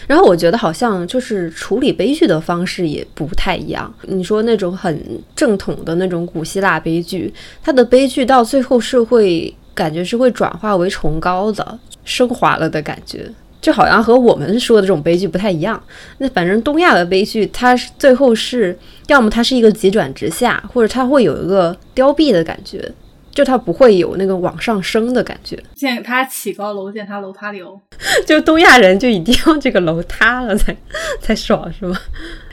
[0.07, 3.93] 然后我觉得好像就是处理悲剧的方式也不太一样。
[4.03, 4.99] 你说那种很
[5.35, 15.81] 正统的那种古希腊悲剧，它的悲剧到最后是会感觉是会转化为崇高的、升华了的感觉， 就好像和我们说的这种悲剧不太一样。
[16.19, 22.91] 那反正东亚的悲剧，它最后是要么它是一个急转直下，或者它会有一个凋敝的感觉。
[23.35, 27.79] 就它不会有那个往上升的感觉，见它起高楼，见它楼塌流。
[28.25, 30.75] 就东亚人就一定要这个楼塌了才
[31.21, 31.95] 才爽是吗？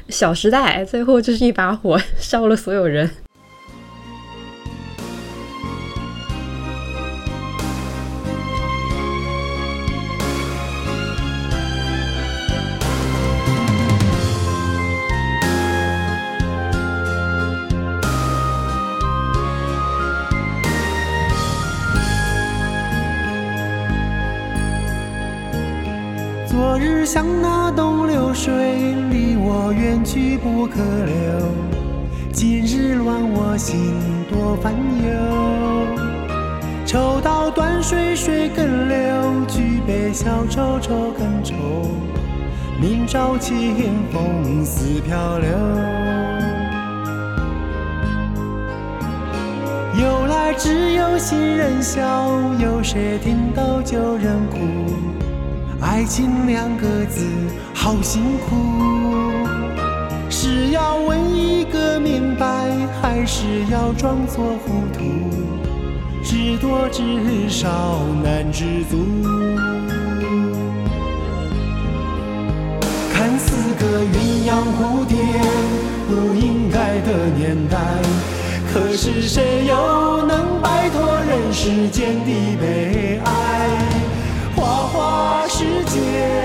[0.09, 3.09] 小时代最后就是一把火烧了所有人。
[27.05, 28.53] 像那东流水，
[29.11, 31.13] 离我远去不可留。
[32.33, 33.95] 今日乱我心
[34.31, 35.13] 多烦忧。
[36.87, 41.55] 抽刀断水水更流，举杯消愁愁更愁。
[42.81, 43.75] 明朝清
[44.13, 45.49] 风似飘流。
[50.01, 54.59] 由来只有新人笑，有谁听到旧人哭？
[55.83, 57.27] 爱情两个字
[57.75, 58.57] 好辛苦，
[60.31, 62.47] 是要问一个明白，
[63.01, 65.03] 还是要装作糊涂？
[66.23, 68.97] 知多知少难知足。
[73.13, 75.17] 看似个鸳鸯蝴蝶，
[76.09, 77.77] 不应该的年代，
[78.73, 83.52] 可是谁又能摆脱人世间的悲哀？
[85.63, 86.42] 世界，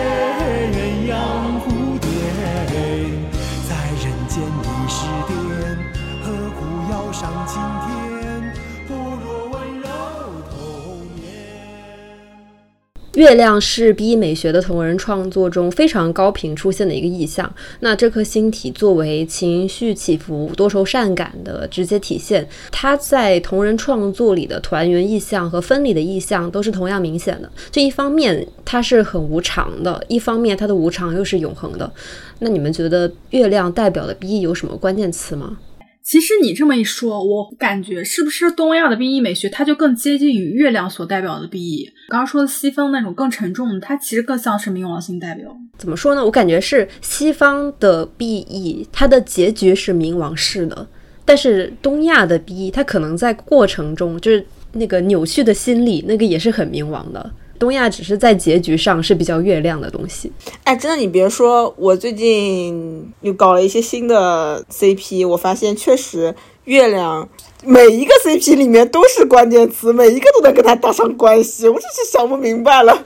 [13.18, 17.52] 月亮是 B 美学的同人创作中非常高频出现的一个意象。
[17.80, 27.52] 那这颗星体作为情绪起伏、多愁善感的直接体现，它在同人创作里的团圆意象和分离的意象都是同样明显的。
[27.72, 31.92] 这一方面它是很无常的，一方面它的无常又是永恒的。
[32.38, 35.58] 那你们觉得月亮代表的 B 有什么关键词吗？
[36.08, 41.92] 其实你这么一说，我感觉是不是东亚的 B E 美学，它就更接近于月亮所代表的 B E。
[42.08, 45.54] 刚刚说的西方那种更沉重，它其实更像是冥王星代表。
[45.78, 46.24] 怎么说呢？
[46.24, 50.88] 我感觉是西方的 BE，它的结局是冥王式的，
[51.26, 57.30] 但是东亚的 BE，它可能在过程中就是那个扭曲的心理，那个也是很冥王的。
[57.60, 60.32] 东亚只是在结局上是比较月亮的东西。
[60.64, 66.34] 哎，真的，你别说，我最近又搞了一些新的 CP，我发现确实
[66.66, 67.28] 月亮
[67.64, 72.94] 每一个 CP 里面都是关键词，每一个都能跟它搭上关系，我真是想不明白了。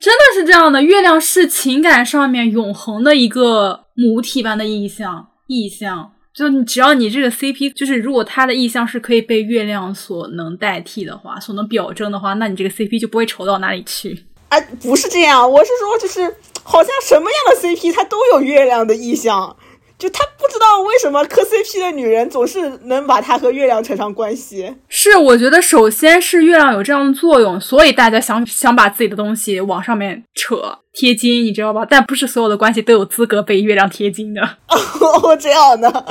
[0.00, 6.10] 真的是这样的，月亮是情感上面永恒的一个母体般的意象，意象。
[6.34, 14.24] 就你只要你这个 CP，就是如果他的意向是可以被月亮所能代替的话，所能表征的话，那你这个 CP 就不会丑到哪里去。
[14.48, 16.22] 哎，不是这样，我是说，就是
[16.64, 19.56] 好像什么样的 CP 它都有月亮的意向，
[19.98, 24.74] 就他不知道为什么磕 CP 的女人总是能把他和月亮扯上关系。
[24.88, 31.86] 是，我觉得首先是月亮有这样的作用，所以大家想想把自己的东西往上面扯贴金，你知道吧？
[31.88, 34.42] 但不是所有的关系都有资格被月亮贴金的。
[34.68, 36.04] 哦，这样的。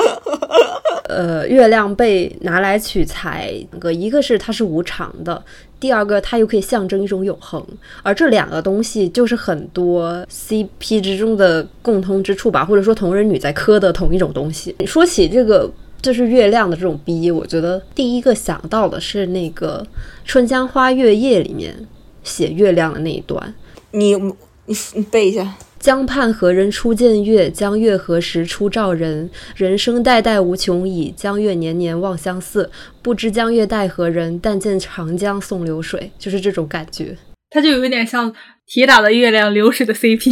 [1.10, 5.44] 呃，月亮被拿来取材，个一个是它是无常的，
[5.84, 7.62] 第二个它又可以象征一种永恒，
[8.04, 14.74] 而这两个东西就是很多 CP 之中的共通之处吧，或者说同人女在磕的同一种东西。
[14.86, 15.70] 说起这个
[16.02, 19.86] 就是月亮的这种逼我觉得第一个想到的是那个
[20.24, 21.76] 《春江花月夜》里面
[22.24, 23.54] 写月亮的那一段。
[23.92, 25.54] 你你你背一下。
[25.84, 27.52] 江畔何人初见月？
[27.52, 29.30] 江月何时初照人？
[29.54, 32.72] 人生代代无穷已，江月年年望相似。
[33.02, 34.40] 不知江月待何人？
[34.40, 36.10] 但见长江送流水。
[36.18, 37.18] 就是这种感觉，
[37.50, 38.34] 它就有一点像
[38.66, 40.32] 铁打的月亮，流水的 CP。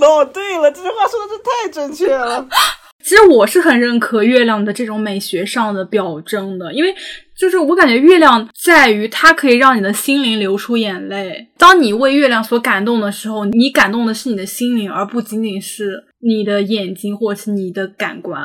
[0.00, 2.48] 哦，对了，这句话说的是太正确了。
[3.04, 6.94] 其实我是很认可月亮的这种美学上的表征的，因为
[7.38, 11.48] 就是我感觉月亮在于它可以让你的心灵流出眼泪。
[11.56, 18.42] 当你为月亮所感动的时候，你感动的是你的心灵，而不仅仅是你的眼睛或是你的感官。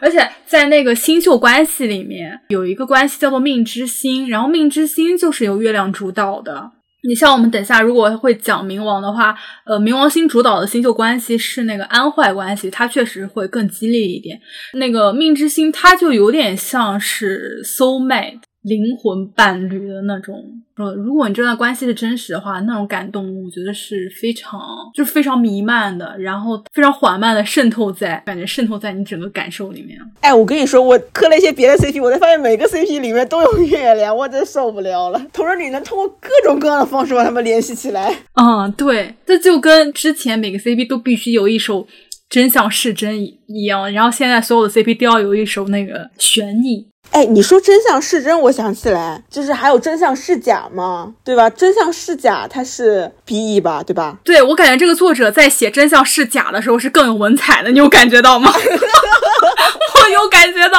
[0.00, 6.70] 而且在那个星宿关系里面，有一个关系叫做命之星，然后命之星就是由月亮主导的。
[7.06, 14.40] 你像我们等下如果会讲冥王的话，呃，冥王星主导的星宿关系是那个安坏关系，它确实会更激烈一点。
[14.74, 20.42] 那个命之星，它就有点像是 soul mate 灵魂伴侣的那种。
[20.76, 24.60] 呃，如果你这段关系是真实的话，那种感动，我觉得是非常
[24.94, 29.98] 就是非常弥漫的，然后非常缓慢的渗透在感觉渗透在你整个感受里面。
[30.20, 35.20] 哎，我跟你说，我磕了一些别的 CP，我才发现每个 CP 里面都有月亮，我真受不了了。
[35.32, 38.14] 同时，你能通过各种各样的方式把他们联系起来。
[38.34, 41.84] 嗯，对，这就跟之前每个 CP 都必须有一首
[42.30, 46.86] 真相是真一样，然后现在所有的 CP 都要有一首那个悬疑。
[47.18, 51.50] 哎，你说真相是真，我想起来，就是还有真相是假嘛，对吧？
[51.50, 54.16] 真相是假，它是 BE 吧，对吧？
[54.22, 58.52] 对我感觉这个作者在写真相是假的时候是更有文采的，你有感觉到吗？
[58.54, 60.78] 我有感觉到。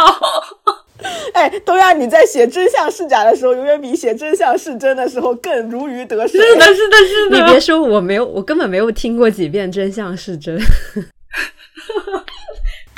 [1.34, 6.40] 哎，都让，你在写真相是假的时候，永远比写真相是真的时候更如鱼得水。
[6.40, 7.38] 是的，是的，是的。
[7.38, 10.58] 你别说，我没有，我根本没有听过几遍真相是真。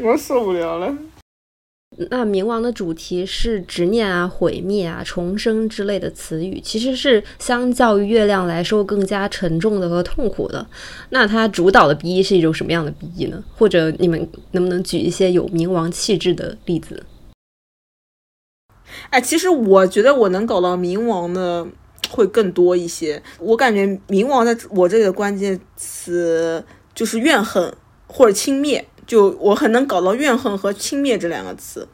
[0.04, 0.96] 我受不了了。
[2.10, 10.66] 那冥王的主题是执念啊、毁灭啊、重生之类的词语，其实是相较于月亮来说更加沉重的和痛苦的。
[11.10, 13.44] 那它主导的 BE 是一种什么样的 BE 呢？
[13.56, 17.04] 或者你们能不能举一些有冥王气质的例子？
[19.10, 21.66] 哎，其实我觉得我能搞到冥王的
[22.10, 23.22] 会更多一些。
[23.40, 27.74] 我感觉冥王在我这里的关键词就是怨恨
[28.08, 28.84] 或者轻蔑。
[29.12, 31.86] 就我很能搞到怨恨和轻蔑这两个词，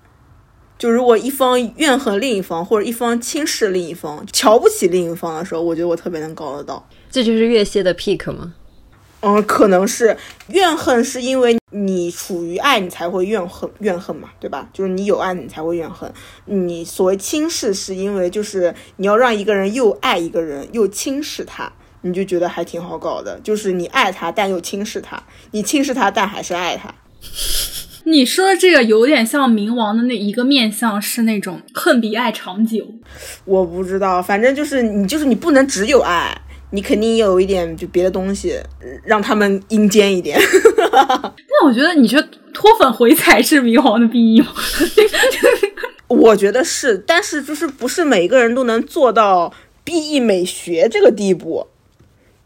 [0.77, 6.87] 就如果一方怨恨另一方，或者一方轻视另一方，瞧不起另一方的时候，我觉得我特别能搞得到。
[7.09, 8.53] 这就是月蝎的 pick 吗？
[9.21, 10.15] 嗯，可能是
[10.49, 14.69] 怨恨是因为你处于爱你才会怨恨怨恨嘛，对吧？
[14.71, 16.13] 就是你有爱你才会怨恨。
[16.45, 23.39] 你所谓轻视是因为就是你要让一个人又爱一个人又轻视他，你就觉得还挺好搞的。
[23.39, 26.93] 就是你爱他但又轻视他，你轻视他但还是爱他。
[28.05, 32.85] 你说的这个有点像冥王的那一个面相，是那种恨比爱长久。
[33.43, 36.33] 我不知道，反正就是你，就是你不能只有爱，
[36.71, 38.57] 你肯定有一点就别的东西，
[39.03, 40.39] 让他们阴间一点。
[40.93, 44.53] 那我觉得，你觉得脱粉回踩是冥王的 BE 吗？
[46.07, 49.53] 我觉得是，但是就是不是每个人都能做到
[49.83, 51.67] BE 美学这个地步。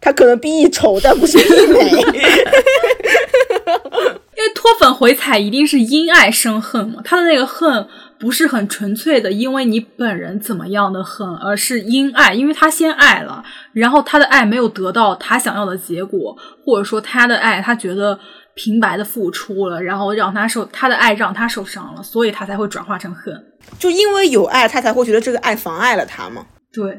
[0.03, 1.91] 他可能 BE 丑，但不是 BE 美。
[4.61, 7.87] 脱粉回踩一定是因爱生恨嘛，他的那个恨
[8.19, 13.43] 不是很纯粹的，因为你本人怎么样的恨，而是因爱，因为他先爱了，
[13.73, 18.19] 然后他的爱没有得到他想要的结果，或者说他的爱他觉得
[18.53, 23.33] 平白的付出了，然后让他受他的爱让他受伤了，所以他才会转化成恨。
[23.79, 26.45] 就因为有爱，他才会觉得这个爱妨碍了他嘛。
[26.71, 26.91] 对，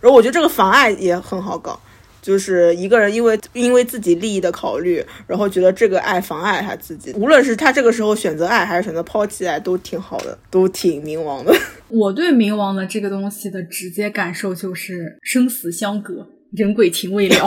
[0.00, 1.80] 然后我觉得这个妨碍也很好搞。
[2.24, 11.54] 就是一个人因为因为自己利益的考虑，然后觉得这个爱妨碍他自己，无论是他这个时候选择爱还是选择抛弃爱，都挺好的，都挺冥王的。
[11.90, 17.36] 我对冥王的这个东西的直接感受就是生死相隔，人鬼情未了。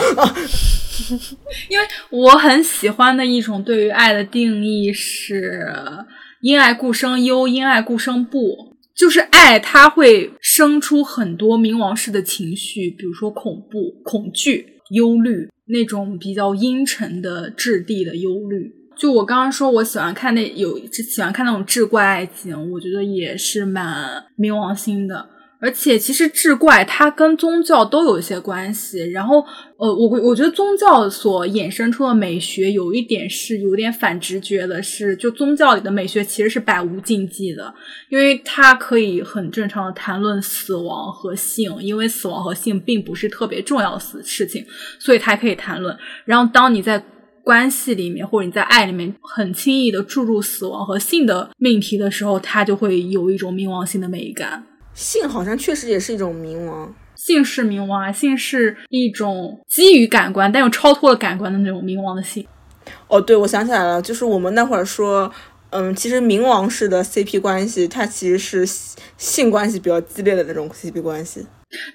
[1.70, 5.74] 因为我很喜欢的一种对于爱的定义是
[6.42, 8.78] 因爱故生忧，因爱故生怖。
[8.96, 10.28] 就是爱，它会
[10.58, 18.74] 生出很多冥王式的情绪，比如说恐怖、恐惧、忧虑，那种比较阴沉的质地的忧虑。
[18.98, 25.30] 就我刚刚说，我喜欢看那有喜欢看那种志怪爱情，我觉得也是蛮冥王星的。
[25.60, 29.44] 而且其实志怪它跟宗教都有一些关系，然后
[29.78, 37.74] 呃，我我觉得宗教所衍生出的美学有一点是有点反直觉的，是就宗教里的美学其实是百无禁忌的，
[38.10, 44.64] 因为它可以很正常的谈论死亡和性，因为死亡和性并不是特别重要的事事情，
[45.00, 45.98] 所以它可以谈论。
[46.26, 47.04] 然后当你在
[47.44, 54.64] 关系里面或者你在爱里面很轻易的注入死亡和性的命题的时候，它就会有一种冥王星的美感。
[54.98, 62.44] 性好像确实也是一种冥王，性是冥王啊，性是一种基于感官但又超脱了感官的那种冥王的性。
[63.08, 65.32] 哦，对，我想起来了，就是我们那会儿说，
[65.70, 68.66] 嗯，其实冥王式的 CP 关系，它其实是
[69.18, 71.46] 性关系比较激烈的那种 CP 关系。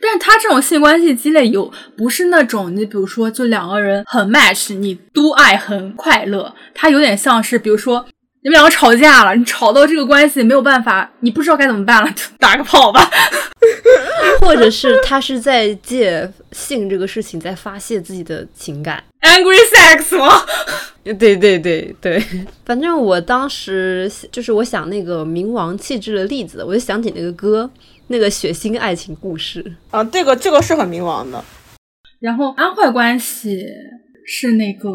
[0.00, 8.06] 但是它这种性关系激烈有不是那种，你比如说就两个人很 match，你都爱很快乐，它有点像是比如说。
[8.42, 13.08] 你们两个吵架了，你吵到这个关系没有办法，你不知道该怎么办了， 打个炮吧。
[14.40, 20.44] 或者是他是在借性这个事情在发泄自己的情感，angry sex 吗？
[21.18, 22.20] 对对对对，
[22.64, 27.70] 反正我当时就是我想那个冥王气质的例子，我就想起那个歌，
[28.08, 31.42] 那个血腥爱情故事啊，这个这个是很冥王的。
[32.18, 33.64] 然后安坏关系。
[34.34, 34.88] 是那个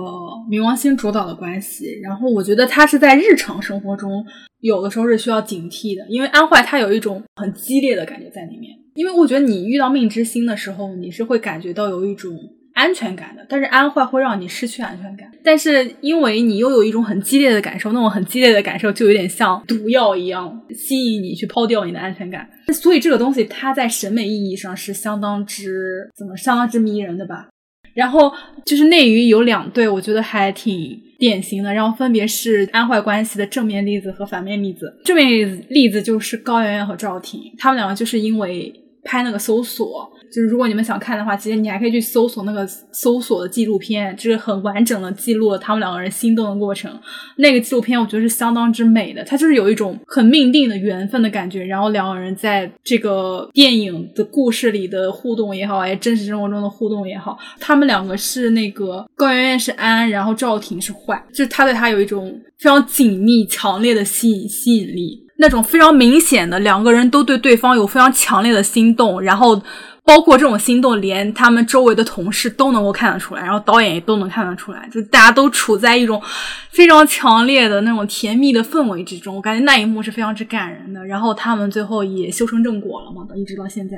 [0.49, 4.25] 冥王星主导的关系，然后我觉得他是在日常生活中
[4.61, 8.75] 有的时候是需要警惕的，因为安坏它有一种很激烈的感觉在里面。
[8.95, 12.35] 因为我觉得你遇到命之星的时候，你是会感觉到有一种
[12.73, 15.29] 安全感的，但是安坏会让你失去安全感。
[15.43, 22.49] 但是因为你又有一种很激烈的感受，那种很激烈的感受就有点像毒药一样，吸引你去抛掉你的安全感。
[22.73, 27.49] 所以这个东西它在审美意义上是相当之怎么相当之迷人的吧。
[27.97, 28.31] 然后
[28.63, 31.73] 就是内娱有两对，我觉得还挺典型的。
[31.73, 35.01] 然后分别是安坏关系的正面例子和反面例子。
[35.03, 38.71] 正面例子例子就是高圆圆和赵婷，他们两个就是因为
[39.03, 40.07] 拍那个搜索。
[40.31, 46.91] 就是如果你们想看的话，其实你还可以去搜索那个搜索的纪录片，就是很完整的记录了他们两个人心动的过程。
[47.37, 51.63] 那个纪录片我觉得是相当之美的，它就是有一种很命定的缘分的感觉。
[51.63, 69.61] 然后两个人在这个电影的故事里的互动也好，哎，真实生活中的互动也好，他们两个是那个高圆圆是安，然后赵婷是坏，就是他对他有一种非常紧密、强烈的吸引吸引力，那种非常明显的两个人都对对方有非常强烈的心动，然后。
[70.07, 76.21] 包括这种心动，连他们周围的同事都能够看得出来，然后导演也都能看得出来，就大家都处在一种
[76.69, 79.35] 非常强烈的那种甜蜜的氛围之中。
[79.35, 81.05] 我感觉那一幕是非常之感人的。
[81.05, 83.97] 然后他们最后也修成正果了嘛，一直到现在。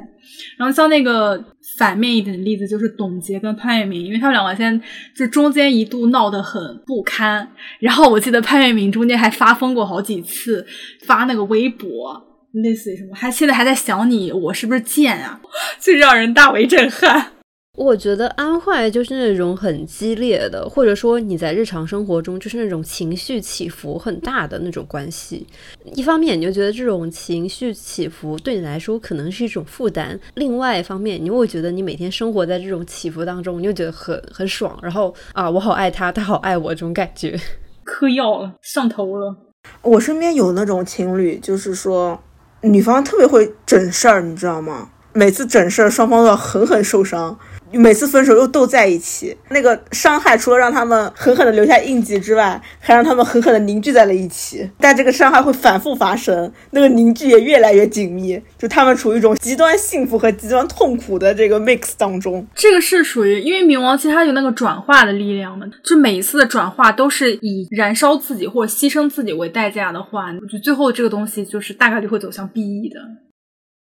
[0.57, 1.39] 然后像那个
[1.78, 4.86] 反面一点的例子，就是董洁跟潘粤明，因为他们两个现在
[5.16, 7.47] 就中间一度闹得很不堪。
[7.80, 10.66] 然后我记得潘粤明中间还发疯过好几次，
[11.05, 12.28] 发那个微博。
[12.54, 15.39] 类似于什么，还现在还在想你，我是不是贱啊？
[15.80, 17.34] 就让人大为震撼。
[17.78, 25.47] 我觉得安坏就是那种很激烈的，或者说你在日常生活中就是那种情绪起伏很大的那种关系。
[25.93, 34.78] 一方面你就觉得这种情绪起伏对你来说可能是一种负担，另外一方面你会觉得你每天生活在这种起伏当中，你就觉得很很爽。
[34.82, 37.39] 然后啊，我好爱他，他好爱我，这种感觉。
[37.86, 39.38] 嗑药了，上头了。
[39.84, 42.22] 我身边有那种情侣，就是说。
[42.62, 44.89] 女方特别会整事儿，你知道吗？
[45.14, 47.38] 每次整事儿，双方都要狠狠受伤。
[47.72, 54.70] 每次分手又斗在一起，那个伤害除了让他们狠狠的留下印记之外，还让他们狠狠的凝聚在了一起。
[54.80, 62.45] 但这个伤害会反复发生，那个凝聚也越来越紧密，就他们处于一种极端幸福和极端痛苦的这个 mix 当中。
[62.55, 73.28] 这个是属于，因为冥王其实它有那个转化的力量嘛，就每一次的转化都是以燃烧自己或者牺牲自己为代价的话，我觉得最后这个东西就是大概率会走向 BE 的。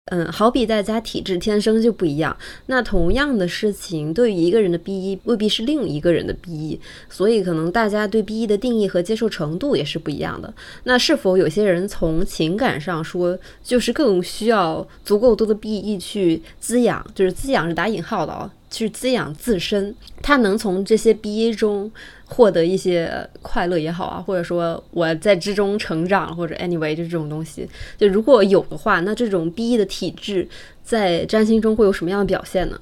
[0.07, 2.37] 嗯，好比大家体质天生就不一样，
[2.67, 10.53] 那同样的事情对于一个人的 B 一未必是另一个人的 B 一，所以可能大家对 B 一的定义和接受程度也是不一样的。
[10.83, 18.51] 那是否有些人从情感上说，就是更需要足够多的 B 一去滋养，就是滋养是打引号的哦。
[18.73, 21.89] 去滋养自身，他能从这些 B 一中
[22.25, 27.69] 获得一些快乐也好啊，或者说我在之中成长，或者 anyway 就这种东西，
[27.99, 30.49] 就如果有的话，那这种 BE 的体质
[30.83, 32.81] 在占星中会有什么样的表现呢？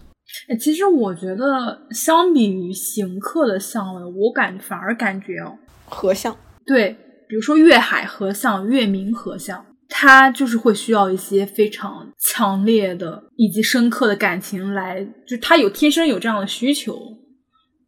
[0.48, 6.34] 哎，其实我觉得相比于行客的相位，我感反而感觉哦，合相
[6.64, 6.96] 对，
[7.28, 9.66] 比如说月海合相、月明合相。
[9.90, 16.94] 他就是会需要一些非常强烈的以及深刻的感情来，就他有天生有这样的需求，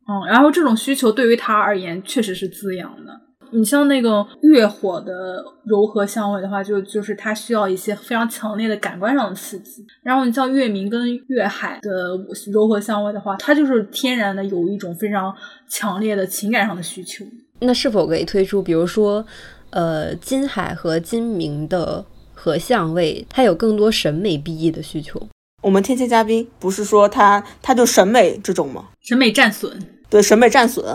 [0.08, 3.20] 嗯，然后这种需求对于他而言确实是滋养的。
[3.54, 9.84] 你像那个月火的柔和香味的话，就就是他需要一些非常强烈的感官上的刺激。
[10.02, 12.16] 然后你像月明跟月海的
[12.50, 15.34] 柔和香味的话，它就是天然的有一种非常
[15.68, 17.24] 强烈的情感上的需求。
[17.60, 19.24] 那是否可以推出，比如说？
[19.72, 22.04] 呃，金海和金明的
[22.34, 25.20] 合相位，他有更多审美 B E 的需求。
[25.62, 28.90] 我们天蝎嘉宾不是说他他就审美这种吗？
[29.00, 29.78] 审美战损，
[30.10, 30.86] 对，审美战损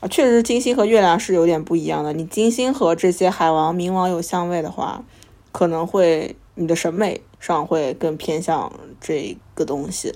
[0.00, 2.12] 啊，确实金星和月亮是有点不一样的。
[2.12, 5.02] 你金星和这些海王、冥王有相位的话，
[5.50, 8.70] 可能会你的审美上会更偏向
[9.00, 10.12] 这个东西。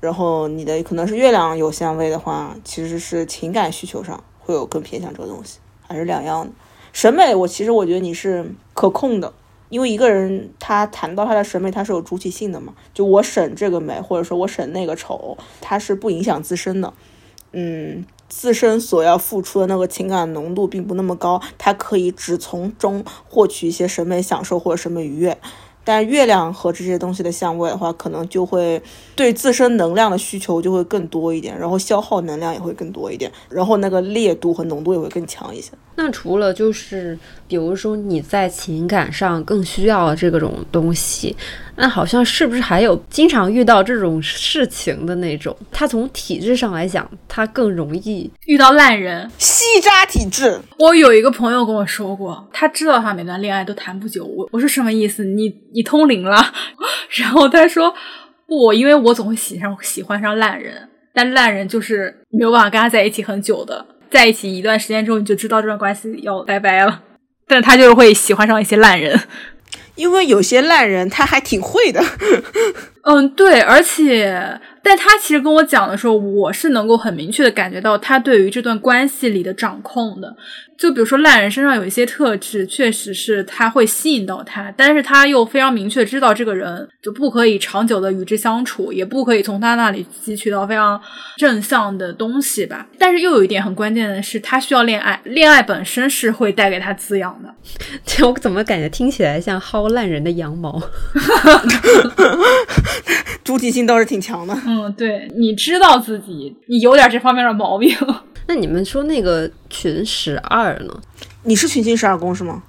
[0.00, 6.50] 然后你的可能是月亮有相位的话，其实是情感需求上会有更偏向这个东西，还是两样的。
[6.92, 9.32] 审美，我其实我觉得你是可控的，
[9.68, 12.74] 因为一个人他谈到他的审美，他是有主体性的嘛。
[12.92, 16.92] 就我审这个美，或者说我审那个丑，他是不影响自身的。
[17.52, 25.36] 嗯，自身所要付出的那个情感浓度并不那么高，他可以只从中获取一些审美享受或者审美愉悦。
[25.92, 28.80] 但月亮和这些东西的相位的话，可能就会
[29.16, 35.72] 对自身能量的需求就会更多一点，然后消耗能量也会更多一点，然后那个烈度和浓度也会更强一些。
[35.96, 37.18] 那除了就是，
[37.48, 41.34] 比如说你在情感上更需要这种东西，
[41.80, 45.56] 那好像是不是还有经常遇到这种事情的那种？
[45.72, 50.60] 他从体质上来讲，他更容易遇到烂人，吸渣体质。
[50.78, 54.24] 我有一个朋友跟我说过，他知道他每段恋爱都谈不久。
[54.24, 55.24] 我我说什么意思？
[55.24, 56.52] 你你通灵了？
[57.16, 57.94] 然后他说
[58.46, 63.86] 不，因为我总会喜上喜欢上烂人，但烂人就是没有办法跟他在一起很久的。
[64.10, 67.02] 在一起一段时间之后，你就知道这段关系要拜拜了。
[67.46, 69.18] 但他就是会喜欢上一些烂人，
[69.94, 72.02] 因为有些烂人他还挺会的。
[73.02, 80.36] 嗯，对，而且但他其实跟我讲的时候，我是能够很明确的感觉到他对于这段关系里的掌控的。
[80.78, 90.98] 就比如说烂人身上有一些特质，确实是他会吸引到他，但是他又非常明确知道这个人就不可以长久的与之相处，也不可以从他那里汲取到非常
[91.36, 92.86] 正向的东西吧。
[92.98, 97.54] 但是又有一点很关键的是，他需要恋爱，恋爱本身是会带给他滋养的。
[98.06, 100.82] 这我怎么感觉听起来像薅烂人的羊毛？
[103.44, 104.54] 主体性倒是挺强的。
[104.70, 107.92] 嗯，对，你知道自己你有点这方面的毛病。
[108.46, 111.00] 那你们说那个群十二呢？
[111.42, 112.62] 你是群星十二宫是吗？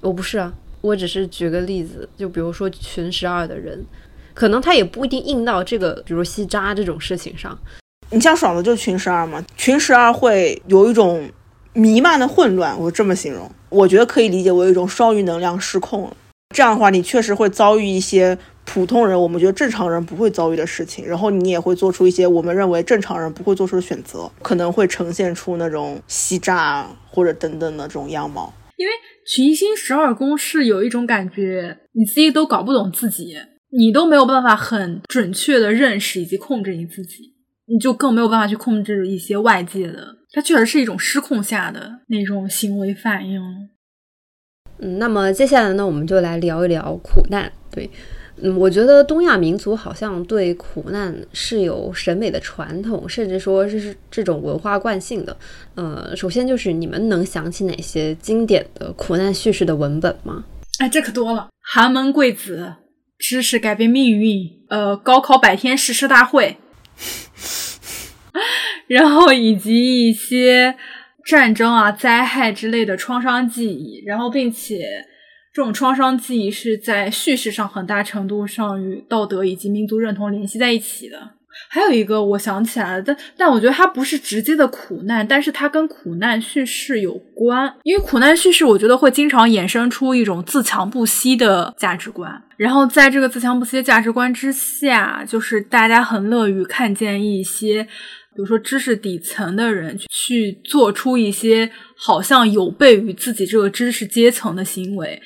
[0.00, 0.50] 我不是啊，
[0.80, 3.84] 我只是举个例子，就比如说群十二的人，
[4.32, 7.58] 可能他也不一定应到这个，比如吸渣这种事情上。
[8.08, 11.28] 你像爽子就是群十二嘛，群十二会有一种
[11.74, 16.16] 弥漫的混乱，我这么形容，我觉得可以理解为一种双鱼能量失控了。
[16.54, 18.38] 这样的话，你确实会遭遇一些。
[18.64, 28.52] 普通人，我们觉得正常人不会遭遇的事情，然后你也会做出一些我们认为正常人不会做出的选择，可能会呈现出那种欺诈或者等等的这种样貌。
[28.76, 28.92] 因为
[29.26, 33.36] 群星十二宫是有一种感觉，你自己都搞不懂自己，
[33.70, 37.34] 你都没有办法很准确的认识以及控制你自己，
[37.66, 43.40] 你就更没有办法去控制一些外界的，它确实是一种失控下的那种行为反应。
[44.78, 47.88] 嗯，那么接下来呢，我们就来聊一聊苦难，对。
[48.44, 55.36] 嗯，我觉得东亚民族好像对苦难是有审美的传统，甚至说这是这种文化惯性的。
[55.74, 60.44] 呃，首先就是你们能想起哪些经典的苦难叙事的文本吗？
[60.78, 62.72] 哎，这可多了，寒门贵子、
[63.18, 66.56] 知识改变命运、呃，高考百天誓师大会，
[68.88, 70.74] 然后以及一些
[71.24, 74.84] 战争啊、灾害之类的创伤记忆，然后并且。
[75.54, 81.18] 这种创伤记忆是在叙事上很大程度上与道德以及民族认同联系在一起的。
[81.68, 87.70] 还有一个我想起来了，但但我觉得它不是直接的苦难，但是它跟苦难叙事有关。
[87.82, 92.42] 因为苦难叙事，我觉得会经常衍生出一种自强不息的价值观。
[92.56, 97.86] 然后在这个自强不息的价值观之下，就是大家很乐于看见一些。
[98.34, 105.20] 比如说，知识底层的人去做出一些好像有悖于自己这个知识阶层的行为。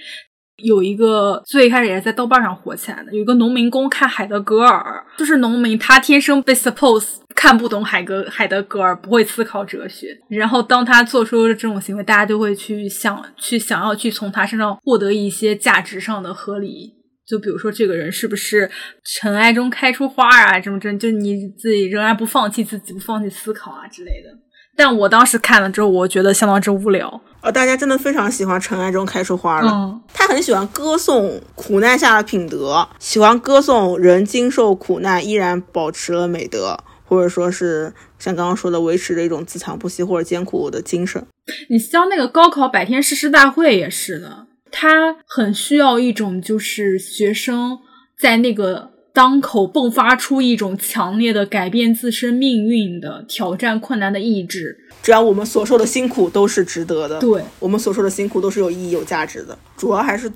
[0.64, 10.18] 有一个最开始也是在豆瓣上火起来的，有一个农民工看海德格尔，就是农民他天生被 suppose 看不懂海格海德格尔，不会思考哲学。
[10.30, 16.94] 然后当他做出这种行为，大家就会去想去想要去从他身上获得一些价值上的合理。
[17.26, 18.70] 就比如说，这个人是不是
[19.02, 20.60] 尘埃中开出花啊？
[20.60, 24.28] 这么这，就你自己仍然不放弃自己，不放弃思考啊之类的。
[24.76, 27.20] 但我当时看了之后，我觉得相当之无聊。
[27.40, 30.00] 呃，大家真的非常喜欢尘埃中开出花了。
[30.12, 41.26] 他很喜欢歌颂苦难下的品德，喜欢歌颂人经受苦难依然保持了美德，或者说是像刚刚说的，维持着一种自强不息或者艰苦的精神。
[41.70, 44.45] 你像那个高考百天誓师大会也是的。
[44.78, 47.78] 他很需要一种，就是学生
[48.18, 54.76] 在那个当口迸发出一种强烈的改变自身命运的挑战困难的意志。
[55.02, 59.58] 只要我们所受的辛苦都是值得的，对我们所受的辛苦都是有意义、有价值的。
[59.78, 60.30] 主要还是，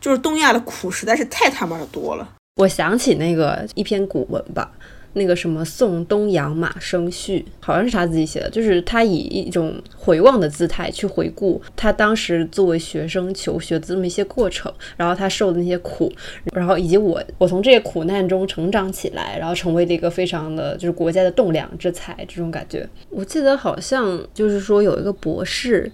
[0.00, 2.28] 就是东亚的苦实在是太他妈的多了。
[2.56, 4.72] 我想起那个一篇古文吧。
[5.14, 16.12] 那个什么送东阳马生序，好像是他自己写的，就是他以一种回望的姿态去回顾他当时作为学生求学的这么一些过程，然后他受的那些苦，
[16.52, 22.88] 然后以及我我从这些苦难中成长起来，然后成为了一个非常的就是国家的栋梁之才这种感觉。
[23.10, 25.90] 我记得好像就是说有一个博士。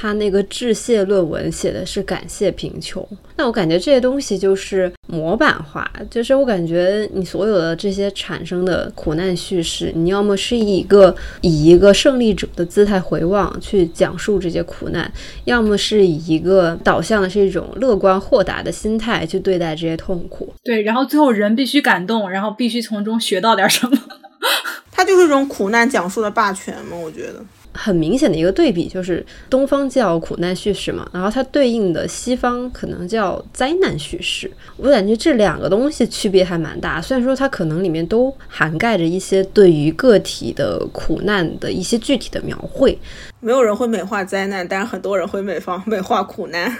[0.00, 15.12] 他那个致谢论文写的是感谢贫穷，那我感觉这些东西就是模板化，就是我感觉你所有的这些产生的苦难叙事，你要么是以一个以一个胜利者的姿态回望去讲述这些苦难，
[15.46, 20.54] 要么是以一个导向的是一种乐观豁达的心态去对待这些痛苦。
[20.62, 23.98] 对，然后最后人必须感动，然后必须从中学到点什么。
[24.92, 27.44] 它就是一种苦难讲述的霸权嘛，我觉得。
[27.80, 34.50] 很明显的一个对比就是东方叫苦难叙事嘛，然后它对应的西方可能叫灾难叙事。
[34.76, 42.98] 我感觉这两个东西区别还蛮大，虽然说它可能里面都涵盖着一些对于个体的苦难的一些具体的描绘。
[43.38, 46.76] 没有人会美化灾难，但是很多人会美方美化苦难。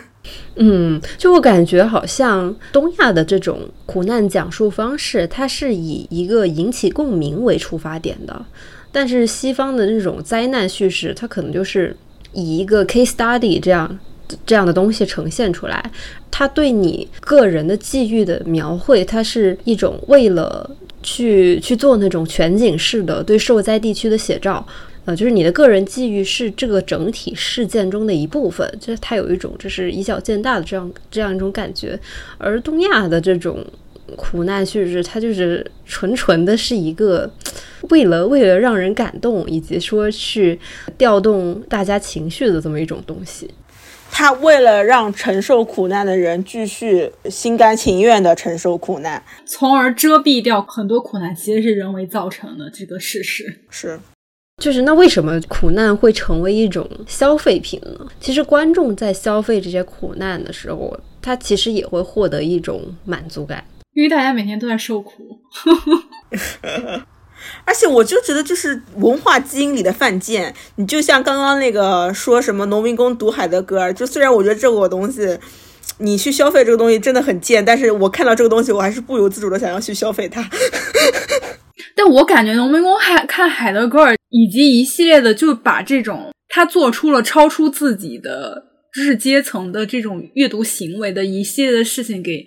[0.56, 8.44] 嗯，就我感觉好像东亚的这种苦难讲述方式，它是以一个引起共鸣为出发点的。
[8.90, 11.96] 但是西方的这种灾难叙事，它可能就是
[12.32, 13.98] 以一个 case study 这样
[14.44, 15.90] 这样的东西呈现出来，
[16.30, 20.70] 它对你个人的际遇的描绘，它是一种为了
[21.02, 24.66] 去去做那种全景式的对受灾地区的写照。
[25.04, 31.98] 呃，就是你的个人际遇是这个整体事件中的一部分，就是它有一种就是以小见大的这样这样一种感觉，
[32.36, 33.64] 而东亚的这种
[34.16, 37.30] 苦难叙事，它就是纯纯的是一个
[37.90, 40.58] 为了为了让人感动，以及说去
[40.96, 43.50] 调动大家情绪的这么一种东西。
[44.10, 53.64] 他为了让承受苦难的人继续心甘情愿的承受苦难，从而遮蔽掉很多苦难其实是人为造成的这个事实。
[53.70, 54.00] 是。
[54.60, 58.08] 就是那为什么苦难会成为一种消费品呢？
[58.18, 63.62] 其实观众在消费这些苦难的时候，他其实也会获得一种满足感，
[63.92, 65.12] 因为大家每天都在受苦。
[67.64, 70.54] 而且我就觉得，就是文化基因里的犯贱。
[70.76, 75.38] 你就像刚刚那个说什么农民工读海德格尔，就虽然我觉得这个东西，
[75.98, 80.48] 你去消费这个东西真的很贱，但是我看到这个东西，我还是不由自主的想要去消费它。
[81.94, 88.62] 但我感觉农民工还看海德格尔以及一系列的，就把这种他做出了超出自己的
[88.92, 92.46] 知识阶层的这种阅读行为的一系列的事情给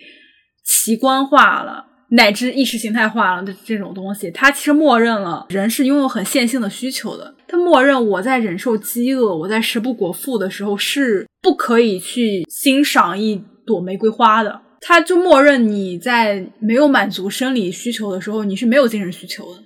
[0.65, 4.31] 奇观化了，乃至意识形态化了的这种东西。
[4.31, 14.61] 他其实默认了人是拥有很线性的需求的，他默认我在忍受饥饿、我在食不果腹的时候是不可以去欣赏一朵玫瑰花的。
[14.83, 19.59] 他就默认你在没有满足生理需求的时候，你是没有精神需求的。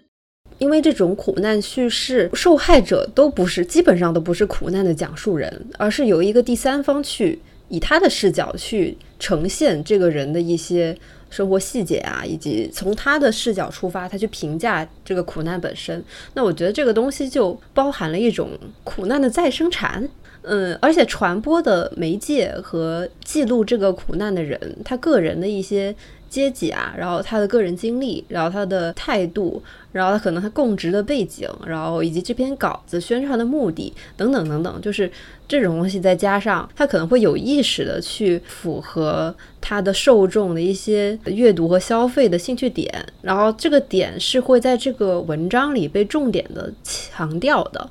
[0.58, 7.40] 因为这种苦难叙事，受害者都不是，基本上都不是苦难的讲述人，而是由一个第三方去
[7.70, 10.98] 以他的视角去呈现这个人的一些
[11.36, 16.02] 生活细节啊，以及从他的视角出发，他去评价这个苦难本身。
[16.34, 18.52] 那我觉得这个东西就包含了一种
[18.86, 20.08] 苦难的再生产。
[20.44, 25.94] 嗯，而且传播的媒介和记录这个苦难的人，他个人的一些
[26.30, 29.62] 阶级啊，然后他的个人经历，然后他的态度，
[29.96, 35.10] 然后他可能他供职的背景，然后以及这篇稿子宣传的目的等等等等，就是
[35.48, 47.90] 这种东西再加上他可能会有意识的去符合他的受众的一些阅读和消费的兴趣点，然后这个点是会在这个文章里被重点的强调的。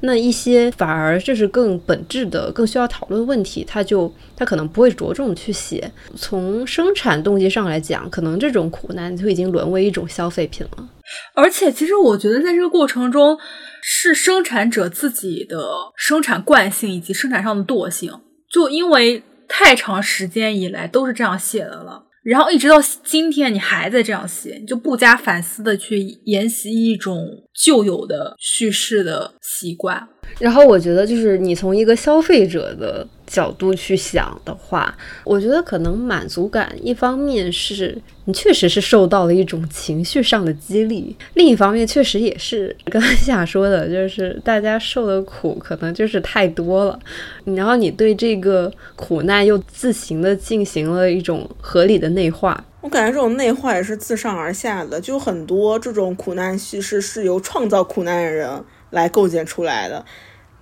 [0.00, 5.90] 那一些反而就是更本质的、更需要讨论问题，他就他可能不会着重去写。
[6.14, 10.86] 从生产动机上来讲，可能这种苦难就已经沦为一种消费品了。
[11.34, 13.38] 而且，其实我觉得在这个过程中，
[13.82, 18.12] 是生产者自己的生产惯性以及生产上的惰性，
[18.50, 22.04] 就因为太长时间以来都是这样写的了。
[22.24, 30.08] 然后一直到今天，你还在这样写，你就不加反思的去沿袭一种旧有的叙事的习惯。
[30.40, 46.98] 然后我觉得，就是你从一个消费者的角度去想的话，我觉得可能满足感，一方面是你确实是受到了一种情绪上的激励，另一方面确实也是刚才想说的，就是大家受的苦可能就是太多了，
[47.44, 52.64] 然后你对这个苦难又自行的进行了一种合理的内化。
[52.80, 60.04] 我感觉这种内化也是自上而下的，就很多这种苦难叙事是由创造苦难的人来构建出来的。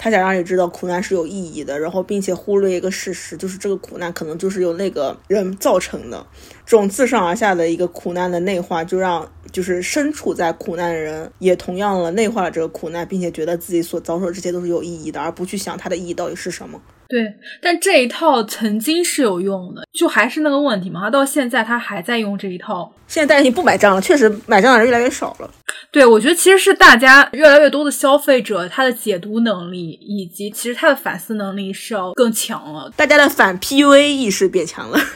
[0.05, 6.26] 他想让你知道苦难是有意义的，然后并且忽略一个事实，就是这个苦难可能就是由那个人造成的。
[6.66, 16.78] 这种自上而下的一个苦难的内化，就让就是身处在苦难的人也同样了内化了这个苦难，并且觉得自己所遭受的这些都是有意义的，而不去想它的意义到底是什么。
[17.09, 22.92] 对，但这一套曾经是有用的，就还是那个问题嘛，他到现在他还在用这一套。
[23.07, 25.50] 现在大家已经不买账了，确实买账的人越来越少了。
[25.90, 34.98] 对，我觉得其实是大家越来越多的消费者，他的解读能力以及其实他的反思能力是要更强了，大家的反 PUA 意识变强了。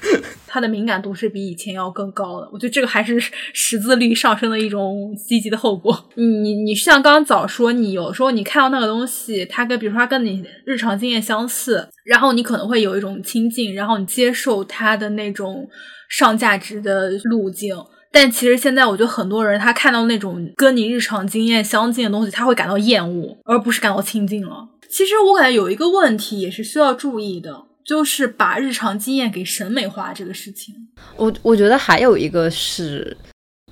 [0.50, 3.20] 他的敏感度是比以前要更高的，我觉得这个还是
[3.52, 6.08] 识字率上升的一种积极的后果。
[6.14, 15.68] 你你你像刚刚早说，你有时候你看到那个东西，它跟比如说它跟你日常经验相似，然后你可能会有一种亲近，然后你接受它的那种
[16.08, 17.76] 上价值的路径。
[18.10, 24.68] 但其实现在我觉得很多人他看到那种跟你日常经验相近的东西，他会感到厌恶，而不是感到亲近了。
[24.90, 27.64] 其实我感觉有一个问题也是需要注意的。
[27.88, 30.74] 就是把日常经验给审美化这个事情，
[31.16, 33.16] 我我觉得还有一个是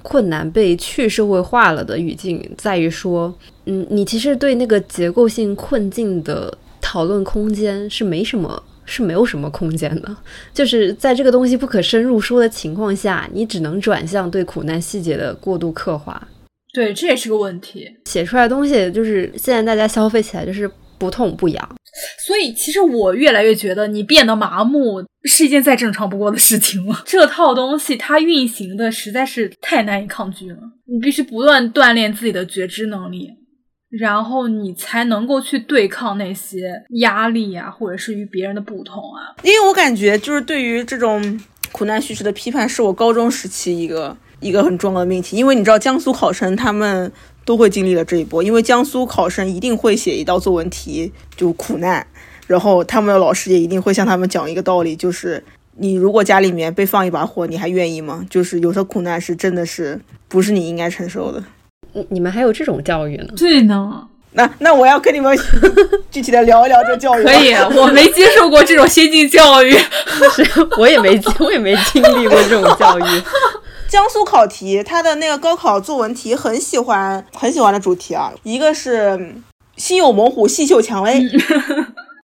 [0.00, 6.56] 困难被去社会化了的语境，在于说，嗯，你其实对那个结构性困境的
[6.88, 10.16] 讨论空间是没什么，是没有什么空间的。
[10.54, 16.28] 就是在这个东西不可深入说的情况下，你只能转向对苦难细节的过度刻画。
[16.72, 17.88] 对，这也是个问题。
[18.04, 20.70] 写出来的东西就是现在大家消费起来就是。
[20.98, 21.76] 不痛不痒。
[22.26, 27.02] 所以，其实我越来越觉得，你变得麻木是一件再正常不过的事情了。
[27.04, 30.56] 这套东西它运行的实在是太难以抗拒了，
[30.86, 33.30] 你必须不断锻炼自己的觉知能力，
[33.88, 39.34] 然后你才能够去对抗那些压力呀，或者是与别人的不同啊。
[39.42, 41.40] 因为我感觉，就是对于这种
[41.72, 45.36] 苦难叙事的批判，是我高中时期一个一个很重要的命题。
[45.36, 47.12] 因为你知道，江苏考生他们。
[47.46, 52.04] 都会经历了这一波，因为江苏考生一定会写一道作文题，就苦难，
[52.48, 55.40] 然后他们的老师也一定会向他们讲一个道理，就是
[55.76, 58.26] 你如果家里面被放一把火，你还愿意吗？
[58.28, 61.40] 就是有的苦难是真的是不是你应该承受的。
[61.96, 63.26] 你你们还有这种教育呢？
[63.36, 64.06] 对呢。
[64.32, 65.34] 那那我要跟你们
[66.12, 67.24] 具体的聊一聊这教育。
[67.24, 69.72] 可以，我没接受过这种先进教育，
[70.36, 73.02] 是我也没我也没经历过这种教育。
[73.88, 79.34] 江苏考题，它的那个高考作文题很喜欢很喜欢的主题啊，一个是
[79.78, 81.22] 心有猛虎，细嗅蔷薇，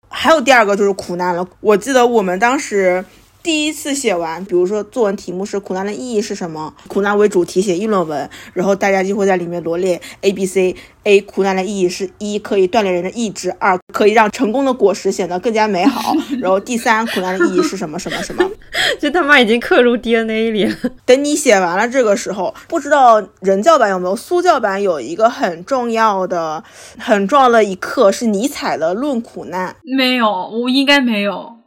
[0.09, 1.47] 还有第二个就是苦难了。
[1.61, 3.05] 我记得我们当时。
[3.43, 6.75] 第一次写完，比如说作文题目是苦难的意义是什么？
[6.89, 10.77] 苦难为主题写议论文，然后大家就会在里面罗列 A、B、C。
[11.05, 16.13] A 苦难的意义是一可以锻炼人的意志，二可以让成功的果实显得更加美好。
[16.39, 18.47] 然后第三苦难的意义是什么什么什么？
[19.01, 20.77] 这 他妈已经刻入 DNA 里了。
[21.07, 24.15] 等你写完了这个时候，不知道人教版有没有？
[24.15, 26.63] 苏教版有一个很重要的、
[26.99, 29.71] 很重要的一课是尼采的《论苦难》。
[29.97, 31.60] 没有，我应该没有。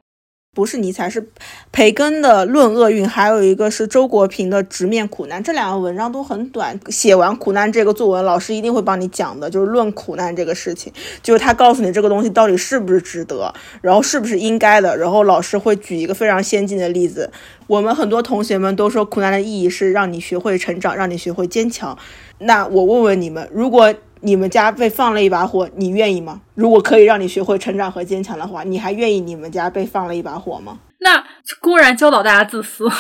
[0.54, 1.28] 不是尼采，是
[1.72, 5.41] 培根的《论厄运》，还有一个是周国平的《直面苦难》。
[5.45, 6.80] 这两个文章都很短。
[6.89, 10.93] 写完苦难这个作文，老师一定会帮你讲的，就是论苦难这个事情，
[11.24, 13.51] 就是他告诉你这个东西到底是不是值得，
[13.82, 14.95] 然后是不是应该的。
[14.95, 17.32] 然后老师会举一个非常先进的例子。
[17.66, 21.97] 我们很多同学们都说，苦难的意义是让你学会成长，让你学会坚强。
[22.38, 23.91] 那我问问你们，如果
[24.24, 26.41] 你们家被放了一把火，你愿意吗？
[26.55, 30.80] 如果可以让你学会成长和坚强的话，你还愿意你们家被放了一把火吗？
[30.99, 31.24] 那
[31.59, 32.89] 公然教导大家自私。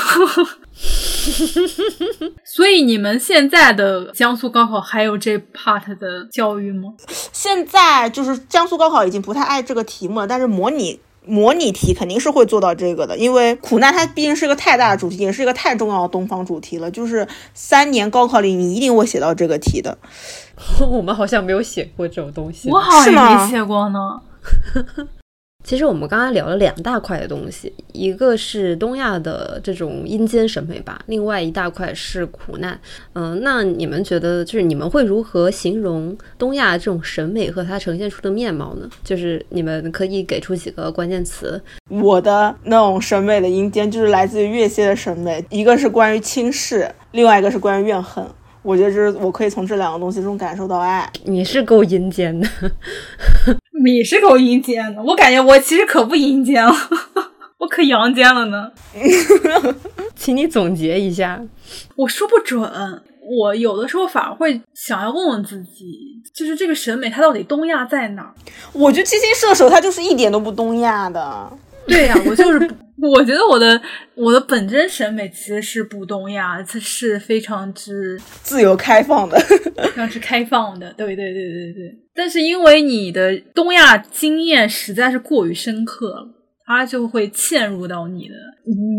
[2.43, 6.93] 所以你们现在的江苏高考还有这 part 的教育吗？
[7.31, 10.99] 现在就是江苏高考已经不太爱这个题目了，但是模拟。
[11.25, 16.91] 模拟题肯定是会做到这个的，因为苦难它毕竟是个太大的主题，也是一个太重要的东方主题了。
[16.91, 19.97] 就是三年高考里，你一定会写到这个题的。
[20.89, 24.21] 我们好像没有写过这种东西，我好像没写过呢。
[25.63, 32.77] 其实我们刚刚聊了两大块的东西，一个是东亚的这种阴间审美吧，另外一大块是苦难。
[33.13, 38.89] 嗯，那你们觉得就是你们会如何形容东亚这种审美和它呈现出的面貌呢？
[39.05, 41.61] 就是你们可以给出几个关键词。
[41.87, 48.21] 我的那种审美的阴间就是来自于月蝎的审美，一个是关于轻视，另外一个是关于怨恨。
[48.63, 51.07] 我觉得这是我可以从这两个东西中感受到爱。
[51.25, 52.47] 你是够阴间的。
[53.83, 56.73] 你是够阴间的，我感觉我其实可不阴间了，
[57.59, 58.71] 我可阳间了呢。
[60.15, 61.41] 请你总结一下，
[61.97, 62.61] 我说不准，
[63.39, 68.33] 我有的时候反而会想要问问自己，就是这个审美它到底东亚在哪？
[68.71, 71.51] 我觉得七星射手它就是一点都不东亚的。
[71.87, 72.71] 对呀，我就是，
[73.01, 73.81] 我觉得我的
[74.15, 79.37] 我的本真审美其实是不东亚，它是非常之自由开放的，
[79.77, 80.93] 非常之开放的。
[80.93, 81.99] 对对对对对。
[82.15, 86.27] 但是因为你的东亚经验实在是过于深刻了，
[86.65, 88.35] 它就会嵌入到你的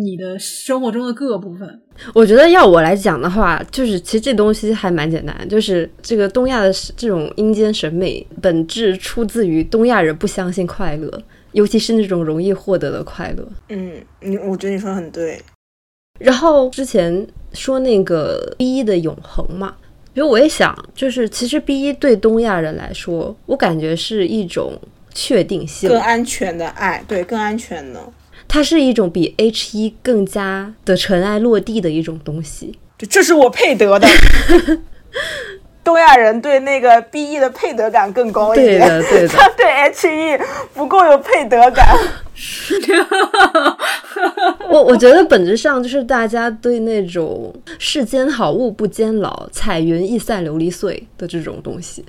[0.03, 1.81] 你的生活中的各个部分。
[2.13, 11.23] 我觉得要我来讲的话，就是其实这东西还蛮简单，就是这个东亚的这种阴间审美本质出自于东亚人不相信快乐。
[11.55, 15.41] 尤其是那种容易获得的快乐，嗯，你我觉得你说的很对。
[16.19, 19.77] 然后之前说那个 B 一的永恒嘛，
[20.13, 24.77] 其实我也想，就是其实 B 一对东亚人来说，我感觉是一种
[25.13, 28.13] 确定性、更安全的爱，对，更安全的。
[28.47, 34.09] 它是一种比 H 一更加的尘埃落地的一种东西，这是我配得的。
[35.85, 39.29] 东亚人对那个 B E 的配得感更高一点，对的，对的。
[39.37, 40.39] 他对 H E
[40.73, 41.87] 不够有配得感。
[44.71, 52.05] 我我觉得本质上就是大家对那种世间好物不坚牢，彩云易散琉璃碎的这种东西，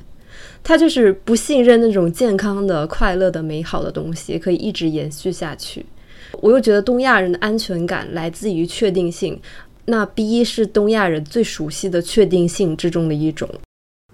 [0.63, 5.85] 他就是不信任那种健康的、快乐的、美好的东西可以一直延续下去。
[6.41, 9.39] 我又觉得东亚人的安全感来自于确定性。
[9.87, 13.47] 那 B 一是东亚人最熟悉的确定性之中的一种，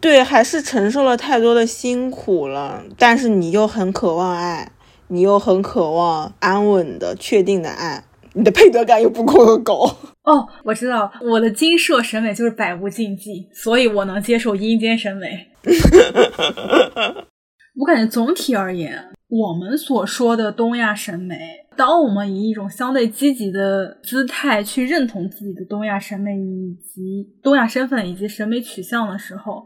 [0.01, 4.71] 对，还是承受了太多的辛苦了，但是你又很渴望爱，
[5.07, 9.85] 你又很渴望安稳的、确定的爱，你的配得感又不够高。
[10.23, 15.47] 哦，我知道，我的金舍审美就是百无禁忌，所以我能接受阴间审美。
[17.79, 21.37] 我感觉总体而言，我们所说的东亚审美，
[21.77, 29.65] 当我们以一种相对积极的姿态去认同自己的东亚审美以及东亚身份以及审美取向的时候，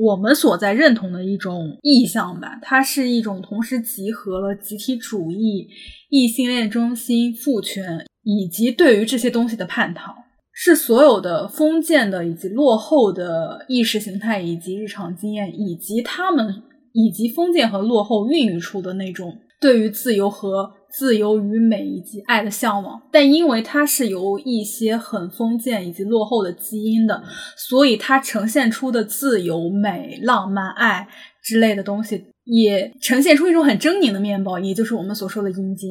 [0.00, 5.68] 我们所在认同的一种意向吧，它是一种同时集合了集体主义、
[6.10, 10.12] 异性恋中心、父权以及对于这些东西的叛逃，
[10.52, 16.64] 是所有的封建的以及落后的意识形态以及日常经验以及他们。
[16.96, 19.30] 以及封建和落后孕育出的那种
[19.60, 27.22] 对于自由和自由与美以及爱的向往，但因为它是由一些很封建以及落后的基因的，
[27.56, 31.06] 所以它呈现出的自由、美、浪漫、爱
[31.42, 35.90] 之类的东西，也呈现出一种很狰狞的面貌，也就是我们所说的阴间。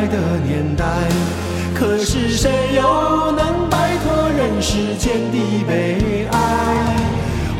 [0.00, 0.84] 应该的年代，
[1.74, 6.38] 可是谁又能摆脱人世间的悲哀？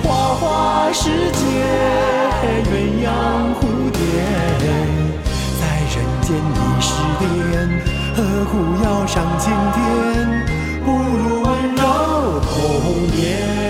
[0.03, 1.45] 花花世界
[2.64, 3.09] 鸳鸯
[3.61, 4.01] 蝴蝶，
[5.61, 5.62] 在
[5.93, 6.88] 人间已失
[7.20, 7.68] 恋，
[8.16, 9.78] 何苦要上青天？
[10.82, 13.69] 不如温柔。